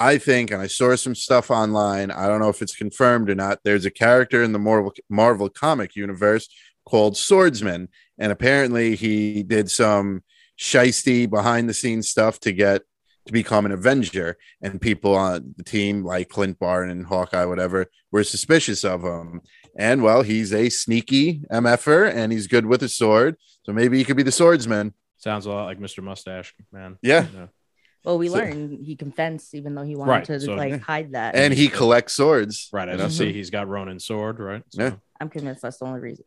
I 0.00 0.16
think, 0.16 0.50
and 0.50 0.62
I 0.62 0.66
saw 0.66 0.96
some 0.96 1.14
stuff 1.14 1.50
online. 1.50 2.10
I 2.10 2.26
don't 2.26 2.40
know 2.40 2.48
if 2.48 2.62
it's 2.62 2.74
confirmed 2.74 3.28
or 3.28 3.34
not. 3.34 3.60
There's 3.62 3.84
a 3.84 3.90
character 3.90 4.42
in 4.42 4.52
the 4.52 4.58
Marvel 4.58 4.92
Marvel 5.10 5.50
comic 5.50 5.94
universe 5.94 6.48
called 6.86 7.18
Swordsman, 7.18 7.88
and 8.18 8.32
apparently 8.32 8.96
he 8.96 9.42
did 9.42 9.70
some 9.70 10.22
shisty 10.58 11.28
behind 11.28 11.68
the 11.68 11.74
scenes 11.74 12.08
stuff 12.08 12.40
to 12.40 12.52
get 12.52 12.82
to 13.26 13.32
become 13.32 13.66
an 13.66 13.72
Avenger, 13.72 14.38
and 14.62 14.80
people 14.80 15.14
on 15.14 15.54
the 15.58 15.62
team 15.62 16.02
like 16.02 16.30
Clint 16.30 16.58
Barton 16.58 16.90
and 16.90 17.06
Hawkeye, 17.06 17.44
whatever, 17.44 17.86
were 18.10 18.24
suspicious 18.24 18.82
of 18.82 19.02
him. 19.02 19.42
And 19.76 20.02
well, 20.02 20.22
he's 20.22 20.52
a 20.52 20.68
sneaky 20.68 21.42
MFer 21.52 22.12
and 22.12 22.32
he's 22.32 22.46
good 22.46 22.66
with 22.66 22.82
a 22.82 22.88
sword. 22.88 23.36
So 23.62 23.72
maybe 23.72 23.98
he 23.98 24.04
could 24.04 24.16
be 24.16 24.22
the 24.22 24.32
swordsman. 24.32 24.94
Sounds 25.18 25.46
a 25.46 25.50
lot 25.50 25.66
like 25.66 25.78
Mr. 25.78 26.02
Mustache 26.02 26.54
Man. 26.72 26.98
Yeah. 27.02 27.26
Well, 28.04 28.18
we 28.18 28.28
So- 28.28 28.34
learned 28.34 28.84
he 28.84 28.96
can 28.96 29.12
fence, 29.12 29.54
even 29.54 29.74
though 29.74 29.82
he 29.82 29.94
wanted 29.94 30.10
Right, 30.10 30.24
to 30.26 30.40
so- 30.40 30.54
like 30.54 30.80
hide 30.80 31.12
that. 31.12 31.34
And 31.34 31.52
he 31.52 31.68
collects 31.68 32.14
swords. 32.14 32.68
Right. 32.72 32.88
As 32.88 32.96
you 32.98 33.02
know? 33.02 33.08
see, 33.10 33.32
he's 33.32 33.50
got 33.50 33.68
Ronin's 33.68 34.04
sword, 34.04 34.38
right? 34.40 34.62
So- 34.70 34.82
Yeah. 34.82 34.94
I'm 35.20 35.28
convinced 35.28 35.62
that's 35.62 35.78
the 35.78 35.84
only 35.84 36.00
reason. 36.00 36.24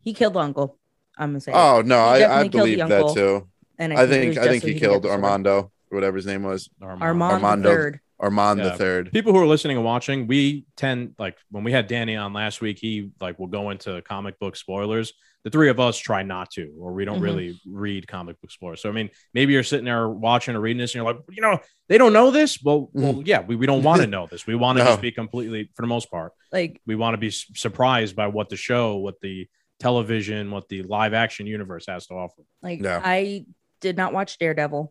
He 0.00 0.14
killed 0.14 0.34
the 0.34 0.40
uncle. 0.40 0.78
I'm 1.18 1.30
gonna 1.30 1.40
say. 1.40 1.52
Oh 1.52 1.82
no, 1.84 1.98
I, 1.98 2.14
I 2.14 2.18
definitely 2.18 2.48
killed 2.48 2.68
the 2.68 2.76
believe 2.76 2.88
that 3.14 3.14
too. 3.14 3.48
and 3.78 3.92
I 3.92 4.02
it 4.04 4.08
think 4.08 4.28
was 4.30 4.38
I 4.38 4.48
think 4.48 4.62
so 4.62 4.68
he 4.68 4.78
killed 4.78 5.02
the 5.02 5.08
sword. 5.08 5.22
Armando, 5.24 5.72
whatever 5.88 6.16
his 6.16 6.26
name 6.26 6.42
was. 6.42 6.68
Armand. 6.82 7.02
Armand, 7.02 7.32
Armando. 7.44 7.92
The 8.18 8.24
third. 8.24 8.26
Armand 8.26 8.58
Yeah. 8.60 8.68
the 8.70 8.76
third. 8.78 9.12
people 9.12 9.32
who 9.32 9.38
are 9.40 9.46
listening 9.46 9.76
and 9.76 9.84
watching, 9.84 10.26
we 10.26 10.64
tend 10.76 11.14
like 11.18 11.36
when 11.50 11.64
we 11.64 11.72
had 11.72 11.86
Danny 11.86 12.16
on 12.16 12.32
last 12.32 12.60
week, 12.60 12.78
he 12.78 13.10
like 13.20 13.38
will 13.38 13.46
go 13.48 13.70
into 13.70 14.00
comic 14.02 14.38
book 14.38 14.56
spoilers. 14.56 15.12
The 15.44 15.50
three 15.50 15.68
of 15.68 15.78
us 15.78 15.98
try 15.98 16.22
not 16.22 16.50
to, 16.52 16.72
or 16.80 16.94
we 16.94 17.04
don't 17.04 17.18
Mhm. 17.18 17.22
really 17.22 17.60
read 17.70 18.08
comic 18.08 18.40
book 18.40 18.50
spoilers. 18.50 18.80
So 18.80 18.88
I 18.88 18.92
mean, 18.92 19.10
maybe 19.34 19.52
you're 19.52 19.62
sitting 19.62 19.84
there 19.84 20.08
watching 20.08 20.54
or 20.56 20.60
reading 20.60 20.78
this, 20.78 20.94
and 20.94 21.04
you're 21.04 21.12
like, 21.12 21.22
you 21.30 21.42
know, 21.42 21.58
they 21.88 21.98
don't 21.98 22.14
know 22.14 22.30
this. 22.30 22.62
Well, 22.62 22.88
well, 22.94 23.22
yeah, 23.26 23.42
we, 23.42 23.54
we 23.56 23.66
don't 23.66 23.82
want 23.82 24.00
to 24.00 24.06
know 24.16 24.26
this. 24.26 24.46
We 24.46 24.54
want 24.54 24.78
to 24.78 24.84
No. 24.84 24.90
just 24.92 25.02
be 25.02 25.12
completely, 25.12 25.70
for 25.74 25.82
the 25.82 25.88
most 25.88 26.10
part, 26.10 26.32
Like 26.50 26.80
we 26.86 26.94
want 26.94 27.12
to 27.14 27.18
be 27.18 27.30
surprised 27.30 28.16
by 28.16 28.28
what 28.28 28.48
the 28.48 28.56
show, 28.56 28.96
what 28.96 29.20
the 29.20 29.46
television, 29.80 30.50
what 30.50 30.68
the 30.68 30.82
live 30.84 31.12
action 31.12 31.46
universe 31.46 31.86
has 31.88 32.06
to 32.06 32.14
offer. 32.14 32.42
like 32.62 32.80
Yeah. 32.80 33.02
I 33.04 33.44
did 33.82 33.98
not 33.98 34.14
watch 34.14 34.38
Daredevil. 34.38 34.90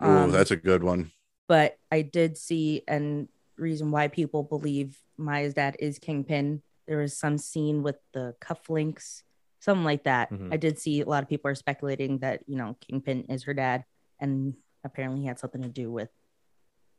Oh, 0.00 0.10
Um, 0.24 0.30
that's 0.32 0.50
a 0.50 0.56
good 0.56 0.82
one. 0.82 1.12
But 1.50 1.76
I 1.90 2.02
did 2.02 2.38
see 2.38 2.84
and 2.86 3.26
reason 3.56 3.90
why 3.90 4.06
people 4.06 4.44
believe 4.44 4.96
Maya's 5.18 5.54
dad 5.54 5.74
is 5.80 5.98
Kingpin. 5.98 6.62
There 6.86 6.98
was 6.98 7.18
some 7.18 7.38
scene 7.38 7.82
with 7.82 7.96
the 8.12 8.36
cufflinks, 8.40 9.24
something 9.58 9.82
like 9.82 10.04
that. 10.04 10.30
Mhm. 10.30 10.54
I 10.54 10.56
did 10.58 10.78
see 10.78 11.00
a 11.00 11.06
lot 11.06 11.24
of 11.24 11.28
people 11.28 11.50
are 11.50 11.56
speculating 11.56 12.18
that 12.18 12.44
you 12.46 12.56
know 12.56 12.76
Kingpin 12.80 13.24
is 13.28 13.42
her 13.42 13.52
dad, 13.52 13.84
and 14.20 14.54
apparently 14.84 15.22
he 15.22 15.26
had 15.26 15.40
something 15.40 15.62
to 15.62 15.68
do 15.68 15.90
with 15.90 16.08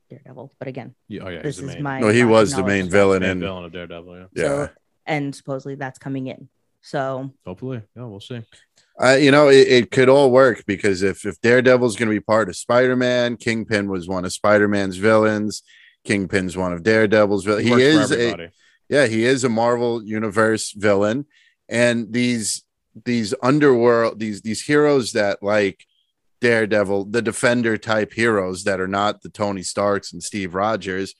Daredevil. 0.09 0.53
But 0.59 0.67
again, 0.67 0.95
Yeah, 1.07 1.23
oh 1.23 1.29
yeah, 1.29 1.41
this 1.43 1.57
is 1.57 1.73
main, 1.75 1.83
my 1.83 1.99
No, 2.01 2.09
he 2.09 2.25
was 2.25 2.53
the 2.53 2.61
main 2.63 2.89
villain 2.89 3.21
main 3.21 3.31
in 3.31 3.39
villain 3.39 3.63
of 3.63 3.71
Daredevil. 3.71 4.17
Yeah, 4.17 4.27
yeah. 4.35 4.43
So, 4.43 4.69
and 5.05 5.33
supposedly 5.33 5.75
that's 5.75 5.97
coming 5.97 6.27
in. 6.27 6.49
So 6.81 7.31
hopefully, 7.45 7.81
yeah, 7.95 8.03
we'll 8.03 8.19
see. 8.19 8.41
Uh, 9.01 9.17
you 9.19 9.31
know, 9.31 9.49
it, 9.49 9.67
it 9.67 9.91
could 9.91 10.09
all 10.09 10.31
work 10.31 10.63
because 10.65 11.01
if 11.01 11.25
if 11.25 11.39
Daredevil's 11.41 11.95
going 11.95 12.09
to 12.09 12.15
be 12.15 12.19
part 12.19 12.49
of 12.49 12.55
Spider 12.55 12.95
Man, 12.95 13.37
Kingpin 13.37 13.89
was 13.89 14.07
one 14.07 14.25
of 14.25 14.33
Spider 14.33 14.67
Man's 14.67 14.97
villains. 14.97 15.63
Kingpin's 16.03 16.57
one 16.57 16.73
of 16.73 16.83
Daredevil's 16.83 17.45
villains. 17.45 17.67
He 17.67 17.81
is 17.81 18.11
a 18.11 18.51
yeah, 18.89 19.07
he 19.07 19.23
is 19.23 19.43
a 19.43 19.49
Marvel 19.49 20.03
Universe 20.03 20.71
villain, 20.71 21.25
and 21.69 22.11
these 22.11 22.63
these 23.05 23.33
underworld 23.41 24.19
these 24.19 24.41
these 24.41 24.63
heroes 24.63 25.13
that 25.13 25.41
like 25.41 25.85
Daredevil, 26.41 27.05
the 27.05 27.21
Defender 27.21 27.77
type 27.77 28.13
heroes 28.13 28.63
that 28.63 28.79
are 28.79 28.87
not 28.87 29.21
the 29.21 29.29
Tony 29.29 29.61
Starks 29.61 30.11
and 30.11 30.21
Steve 30.21 30.55
Rogers. 30.55 31.13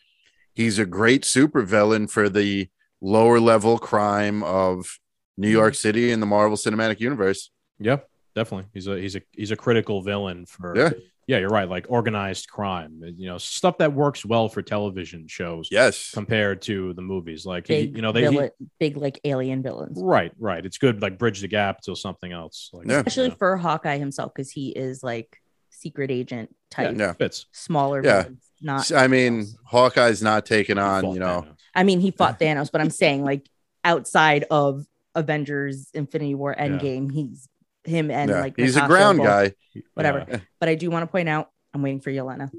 He's 0.54 0.80
a 0.80 0.86
great 0.86 1.24
supervillain 1.24 2.10
for 2.10 2.28
the 2.28 2.70
lower 3.00 3.40
level 3.40 3.78
crime 3.78 4.44
of 4.44 5.00
New 5.38 5.48
mm-hmm. 5.48 5.58
York 5.58 5.76
City 5.76 6.12
and 6.12 6.22
the 6.22 6.26
Marvel 6.28 6.58
Cinematic 6.58 7.00
Universe. 7.00 7.52
Yeah, 7.80 7.98
definitely. 8.36 8.70
He's 8.74 8.88
a 8.88 8.98
he's 9.00 9.16
a 9.16 9.22
he's 9.32 9.52
a 9.52 9.56
critical 9.56 10.02
villain 10.02 10.46
for 10.46 10.78
Yeah. 10.78 10.90
yeah, 11.28 11.38
you're 11.40 11.50
right. 11.50 11.68
Like 11.70 11.86
organized 11.90 12.50
crime, 12.50 13.02
uh, 13.04 13.08
you 13.16 13.28
know, 13.28 13.38
stuff 13.38 13.78
that 13.80 13.94
works 13.94 14.26
well 14.26 14.50
for 14.50 14.62
television 14.62 15.28
shows 15.28 15.70
Yes. 15.72 16.12
compared 16.14 16.62
to 16.64 16.94
the 16.94 17.02
movies. 17.02 17.46
Like 17.46 17.68
he, 17.68 17.80
you 17.82 18.02
know, 18.02 18.12
they 18.12 18.30
he- 18.30 18.50
big 18.80 18.98
like 18.98 19.20
alien 19.24 19.64
villains, 19.64 20.00
right, 20.02 20.32
right. 20.38 20.66
It's 20.66 20.78
good, 20.78 21.02
like 21.02 21.18
bridge 21.18 21.42
the 21.42 21.48
gap 21.48 21.82
to 21.84 21.96
something 21.96 22.32
else. 22.32 22.70
Like, 22.74 22.88
Yeah. 22.88 22.98
especially 22.98 23.30
yeah, 23.30 23.36
for 23.36 23.58
Hawkeye 23.58 23.98
himself 23.98 24.32
because 24.36 24.52
he 24.52 24.70
is 24.70 25.02
like 25.04 25.38
secret 25.70 26.12
agent 26.12 26.54
type, 26.70 26.96
Yeah. 26.98 27.14
fits. 27.14 27.48
smaller. 27.52 28.04
Yeah. 28.04 28.24
villains, 28.24 28.44
not. 28.62 28.92
I 28.92 29.08
mean, 29.08 29.48
Hawkeye's 29.66 30.22
not 30.22 30.46
taking 30.46 30.78
on, 30.78 31.14
you 31.14 31.20
know, 31.20 31.46
Thanos. 31.48 31.58
I 31.74 31.84
mean, 31.84 32.00
he 32.00 32.12
fought 32.12 32.40
Thanos, 32.40 32.72
but 32.72 32.82
I'm 32.82 32.90
saying 32.92 33.24
like 33.24 33.50
outside 33.84 34.46
of 34.52 34.86
Avengers, 35.16 35.90
Infinity 35.94 36.36
War, 36.36 36.56
Yeah. 36.58 36.68
Endgame, 36.68 37.12
he's 37.12 37.48
him 37.84 38.12
and 38.12 38.30
yeah, 38.30 38.42
like 38.42 38.54
he's 38.58 38.78
a 38.78 38.86
ground 38.86 39.18
both- 39.20 39.28
guy. 39.28 39.54
whatever. 39.96 40.26
Yeah. 40.30 40.38
But 40.60 40.70
I 40.70 40.76
do 40.76 40.90
want 40.92 41.04
to 41.04 41.08
point 41.08 41.28
out, 41.30 41.50
I'm 41.74 41.82
waiting 41.82 42.00
for 42.02 42.12
Yelena. 42.12 42.52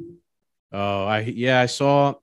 Oh, 0.72 1.04
I 1.04 1.20
yeah, 1.20 1.60
I 1.60 1.66
saw 1.66 2.14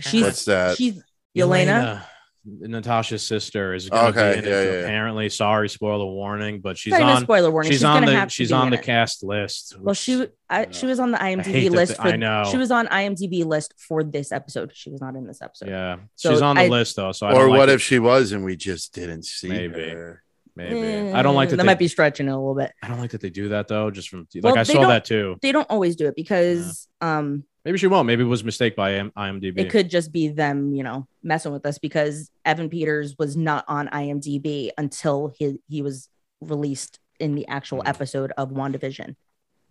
She's 0.00 0.22
What's 0.24 0.44
that? 0.46 0.76
she's 0.76 1.02
Yelena. 1.36 2.02
Natasha's 2.44 3.22
sister, 3.22 3.72
is 3.74 3.88
going 3.88 4.12
to 4.12 4.18
Okay, 4.20 4.32
be 4.32 4.38
in 4.40 4.44
it. 4.44 4.48
yeah, 4.50 4.62
yeah, 4.64 4.70
yeah. 4.72 4.78
Apparently, 4.84 5.28
sorry, 5.28 5.68
spoiler 5.68 6.04
warning, 6.06 6.60
but 6.60 6.76
she's 6.76 6.90
Not 6.90 7.00
even 7.00 7.08
a 7.10 7.16
on. 7.16 7.22
spoiler 7.22 7.50
warning. 7.50 7.70
She's, 7.70 7.78
She's, 7.80 7.84
on 7.84 8.04
the 8.04 8.12
have 8.12 8.32
she's 8.32 8.52
on 8.52 8.70
the 8.70 8.78
it. 8.78 8.82
cast 8.82 9.22
list. 9.22 9.76
Well, 9.78 9.94
she 9.94 10.16
which- 10.16 10.32
I, 10.50 10.66
she 10.70 10.86
was 10.86 10.98
on 11.00 11.12
the 11.12 11.18
IMDb 11.18 11.64
to 11.64 11.70
list 11.70 11.92
thi- 11.96 12.02
for. 12.02 12.08
I 12.08 12.16
know. 12.16 12.44
She 12.50 12.56
was 12.58 12.70
on 12.70 12.86
IMDb 12.88 13.44
list 13.44 13.74
for 13.78 14.02
this 14.04 14.32
episode. 14.32 14.72
She 14.74 14.90
was 14.90 15.00
not 15.00 15.14
in 15.16 15.26
this 15.26 15.40
episode. 15.40 15.68
yeah, 15.68 15.96
So 16.16 16.30
she's 16.32 16.42
on 16.42 16.56
the 16.56 16.62
I- 16.62 16.68
list 16.68 16.96
though. 16.96 17.12
So 17.12 17.26
I 17.26 17.32
or 17.32 17.40
don't 17.46 17.50
what 17.50 17.68
like 17.68 17.76
if 17.76 17.82
she 17.82 17.98
was 17.98 18.32
and 18.32 18.44
we 18.44 18.56
just 18.56 18.92
didn't 18.92 19.24
see 19.24 19.48
Maybe. 19.48 19.90
her? 19.90 20.22
Maybe. 20.54 21.12
I 21.12 21.22
don't 21.22 21.34
like 21.34 21.48
that. 21.48 21.56
that 21.56 21.62
they, 21.62 21.66
might 21.66 21.78
be 21.78 21.88
stretching 21.88 22.26
it 22.26 22.30
a 22.30 22.36
little 22.36 22.54
bit. 22.54 22.72
I 22.82 22.88
don't 22.88 22.98
like 23.00 23.12
that 23.12 23.22
they 23.22 23.30
do 23.30 23.48
that 23.50 23.68
though. 23.68 23.90
Just 23.90 24.10
from 24.10 24.26
like 24.34 24.44
Well, 24.44 24.58
I 24.58 24.64
saw 24.64 24.86
that 24.88 25.06
too. 25.06 25.36
They 25.40 25.52
don't 25.52 25.70
always 25.70 25.96
do 25.96 26.08
it 26.08 26.14
because 26.16 26.88
um 27.00 27.44
Maybe 27.64 27.78
she 27.78 27.86
won't. 27.86 28.06
Maybe 28.06 28.22
it 28.22 28.26
was 28.26 28.42
a 28.42 28.44
mistake 28.44 28.74
by 28.74 28.92
IMDb. 28.92 29.58
it 29.58 29.70
could 29.70 29.88
just 29.88 30.10
be 30.12 30.28
them, 30.28 30.74
you 30.74 30.82
know, 30.82 31.06
messing 31.22 31.52
with 31.52 31.64
us 31.64 31.78
because 31.78 32.30
Evan 32.44 32.68
Peters 32.68 33.14
was 33.18 33.36
not 33.36 33.64
on 33.68 33.88
IMDb 33.88 34.70
until 34.76 35.32
he 35.38 35.58
he 35.68 35.80
was 35.82 36.08
released 36.40 36.98
in 37.20 37.34
the 37.36 37.46
actual 37.46 37.78
Mhm. 37.82 37.88
episode 37.88 38.32
of 38.36 38.50
WandaVision. 38.50 39.14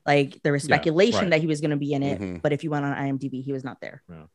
Like 0.06 0.42
there 0.44 0.54
was 0.54 0.64
Yeah, 0.64 0.76
speculation 0.76 1.20
right. 1.22 1.30
that 1.32 1.42
he 1.42 1.48
was 1.48 1.60
going 1.60 1.72
to 1.72 1.78
be 1.78 1.92
in 1.94 2.02
it, 2.02 2.20
Mhm. 2.22 2.42
but 2.42 2.54
if 2.54 2.64
you 2.64 2.70
went 2.70 2.86
on 2.86 2.94
IMDb, 2.94 3.42
he 3.44 3.52
was 3.52 3.64
not 3.66 3.82
there. 3.82 4.02
Right, 4.08 4.28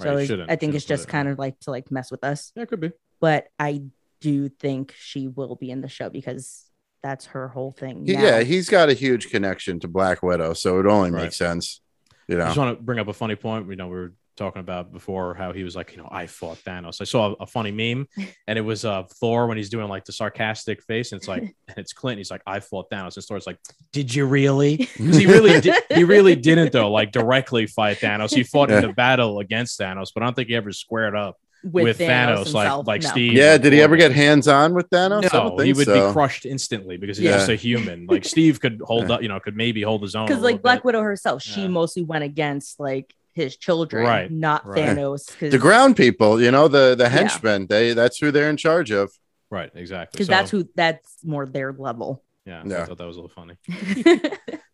So 0.00 0.18
you 0.18 0.44
I 0.48 0.56
think 0.56 0.74
it's 0.74 0.84
just 0.86 1.04
it- 1.04 1.08
kind 1.10 1.28
of 1.28 1.38
like 1.38 1.58
to 1.60 1.70
like 1.70 1.90
mess 1.90 2.10
with 2.10 2.24
us. 2.24 2.50
Yeah, 2.56 2.62
it 2.62 2.68
could 2.70 2.80
be. 2.80 2.92
But 3.20 3.48
I 3.58 3.82
do 4.20 4.48
think 4.48 4.94
she 4.96 5.28
will 5.28 5.54
be 5.56 5.70
in 5.70 5.82
the 5.82 5.88
show 5.88 6.08
because 6.08 6.64
that's 7.02 7.26
her 7.26 7.48
whole 7.48 7.72
thing. 7.72 8.06
He- 8.06 8.14
now. 8.14 8.22
yeah, 8.22 8.40
he's 8.42 8.68
got 8.70 8.88
a 8.88 8.94
huge 8.94 9.28
connection 9.30 9.78
to 9.80 9.88
Black 9.88 10.22
Widow, 10.22 10.54
so 10.54 10.80
it 10.80 10.86
only 10.86 11.10
Right. 11.10 11.24
makes 11.24 11.36
sense. 11.36 11.80
You 12.28 12.40
I 12.42 12.46
just 12.46 12.58
want 12.58 12.76
to 12.78 12.82
bring 12.82 12.98
up 12.98 13.08
a 13.08 13.12
funny 13.12 13.36
point. 13.36 13.68
You 13.68 13.76
know, 13.76 13.86
we 13.88 13.96
were 13.96 14.12
talking 14.36 14.60
about 14.60 14.92
before 14.92 15.32
how 15.34 15.52
he 15.52 15.64
was 15.64 15.74
like, 15.74 15.92
you 15.92 15.98
know, 15.98 16.08
I 16.12 16.26
fought 16.26 16.58
Thanos. 16.58 17.00
I 17.00 17.04
saw 17.04 17.30
a, 17.30 17.32
a 17.44 17.46
funny 17.46 17.70
meme, 17.70 18.06
and 18.46 18.58
it 18.58 18.62
was 18.62 18.84
uh 18.84 19.04
Thor 19.04 19.46
when 19.46 19.56
he's 19.56 19.70
doing 19.70 19.88
like 19.88 20.04
the 20.04 20.12
sarcastic 20.12 20.82
face, 20.82 21.12
and 21.12 21.18
it's 21.20 21.28
like, 21.28 21.42
and 21.68 21.78
it's 21.78 21.92
Clint. 21.92 22.18
He's 22.18 22.30
like, 22.30 22.42
I 22.46 22.60
fought 22.60 22.90
Thanos, 22.90 23.16
and 23.16 23.24
Thor's 23.24 23.46
like, 23.46 23.58
Did 23.92 24.14
you 24.14 24.26
really? 24.26 24.76
'Cause 24.96 25.16
he 25.16 25.26
really, 25.26 25.60
did, 25.60 25.74
he 25.94 26.04
really 26.04 26.36
didn't 26.36 26.72
though, 26.72 26.90
like 26.90 27.12
directly 27.12 27.66
fight 27.66 27.98
Thanos. 27.98 28.34
He 28.34 28.42
fought 28.42 28.70
in 28.70 28.82
the 28.82 28.92
battle 28.92 29.38
against 29.40 29.78
Thanos, 29.80 30.08
but 30.14 30.22
I 30.22 30.26
don't 30.26 30.34
think 30.34 30.48
he 30.48 30.54
ever 30.56 30.72
squared 30.72 31.14
up 31.16 31.36
with, 31.72 31.84
with, 31.84 31.98
Thanos, 31.98 32.52
like 32.52 32.64
himself, 32.66 32.86
like 32.86 33.02
no. 33.02 33.08
Steve. 33.10 33.32
yeah. 33.34 33.58
Did 33.58 33.72
he 33.72 33.80
ever 33.82 33.96
get 33.96 34.12
hands 34.12 34.48
on 34.48 34.74
with 34.74 34.88
Thanos? 34.90 35.24
I 35.24 35.28
don't 35.28 35.50
No, 35.52 35.56
think 35.58 35.66
he 35.66 35.72
would 35.72 35.86
so. 35.86 36.08
be 36.08 36.12
crushed 36.12 36.46
instantly 36.46 36.96
because 36.96 37.16
he's 37.18 37.26
Yeah. 37.26 37.36
just 37.38 37.48
a 37.48 37.56
human. 37.56 38.06
Like 38.06 38.24
Steve 38.34 38.60
could 38.60 38.80
hold 38.84 39.10
up, 39.10 39.22
you 39.22 39.28
know, 39.28 39.38
could 39.40 39.56
maybe 39.56 39.82
hold 39.82 40.02
his 40.02 40.14
own. 40.14 40.26
because 40.26 40.42
like 40.42 40.62
Black 40.62 40.78
bit. 40.78 40.84
Widow 40.86 41.02
herself, 41.02 41.42
she 41.42 41.62
Yeah. 41.62 41.68
mostly 41.68 42.02
went 42.04 42.24
against 42.24 42.78
like 42.80 43.14
his 43.34 43.56
children, 43.56 44.04
Right, 44.06 44.30
not 44.30 44.66
right. 44.66 44.78
Thanos. 44.96 45.30
Because 45.30 45.52
the 45.52 45.58
ground 45.58 45.96
people, 45.96 46.40
you 46.40 46.50
know, 46.50 46.68
the 46.68 46.94
the 46.94 47.08
henchmen. 47.08 47.66
They 47.66 47.92
that's 47.92 48.18
who 48.18 48.30
they're 48.30 48.48
in 48.48 48.56
charge 48.56 48.90
of. 48.90 49.12
right, 49.50 49.70
exactly. 49.74 50.16
because 50.16 50.26
So, 50.26 50.30
that's 50.32 50.50
who 50.50 50.68
that's 50.74 51.18
more 51.24 51.46
their 51.46 51.72
level. 51.72 52.22
Yeah, 52.46 52.62
Yeah. 52.64 52.82
I 52.82 52.86
thought 52.86 52.98
that 52.98 53.06
was 53.06 53.16
a 53.16 53.20
little 53.20 53.34
funny. 53.34 53.56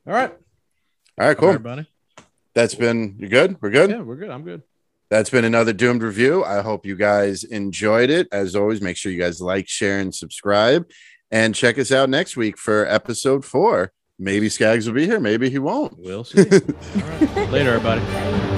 All 0.06 0.12
right, 0.12 0.30
All 1.18 1.26
right, 1.26 1.36
cool. 1.36 1.48
cool. 1.48 1.48
everybody. 1.50 1.88
That's 2.54 2.74
been 2.74 3.16
you 3.18 3.28
good. 3.28 3.56
We're 3.62 3.70
good. 3.70 3.90
Yeah, 3.90 4.02
we're 4.02 4.16
good. 4.16 4.30
I'm 4.30 4.42
good. 4.44 4.62
That's 5.12 5.28
been 5.28 5.44
another 5.44 5.74
doomed 5.74 6.02
review. 6.02 6.42
I 6.42 6.62
hope 6.62 6.86
you 6.86 6.96
guys 6.96 7.44
enjoyed 7.44 8.08
it. 8.08 8.28
As 8.32 8.56
always, 8.56 8.80
make 8.80 8.96
sure 8.96 9.12
you 9.12 9.20
guys 9.20 9.42
like, 9.42 9.68
share, 9.68 9.98
and 9.98 10.14
subscribe. 10.14 10.88
And 11.30 11.54
check 11.54 11.78
us 11.78 11.92
out 11.92 12.08
next 12.08 12.34
week 12.34 12.56
for 12.56 12.86
episode 12.86 13.44
four. 13.44 13.92
Maybe 14.18 14.48
Skaggs 14.48 14.86
will 14.86 14.94
be 14.94 15.04
here, 15.04 15.20
maybe 15.20 15.50
he 15.50 15.58
won't. 15.58 15.98
We'll 15.98 16.24
see. 16.24 16.40
All 16.50 17.02
right. 17.02 17.50
Later, 17.50 17.74
everybody. 17.74 18.51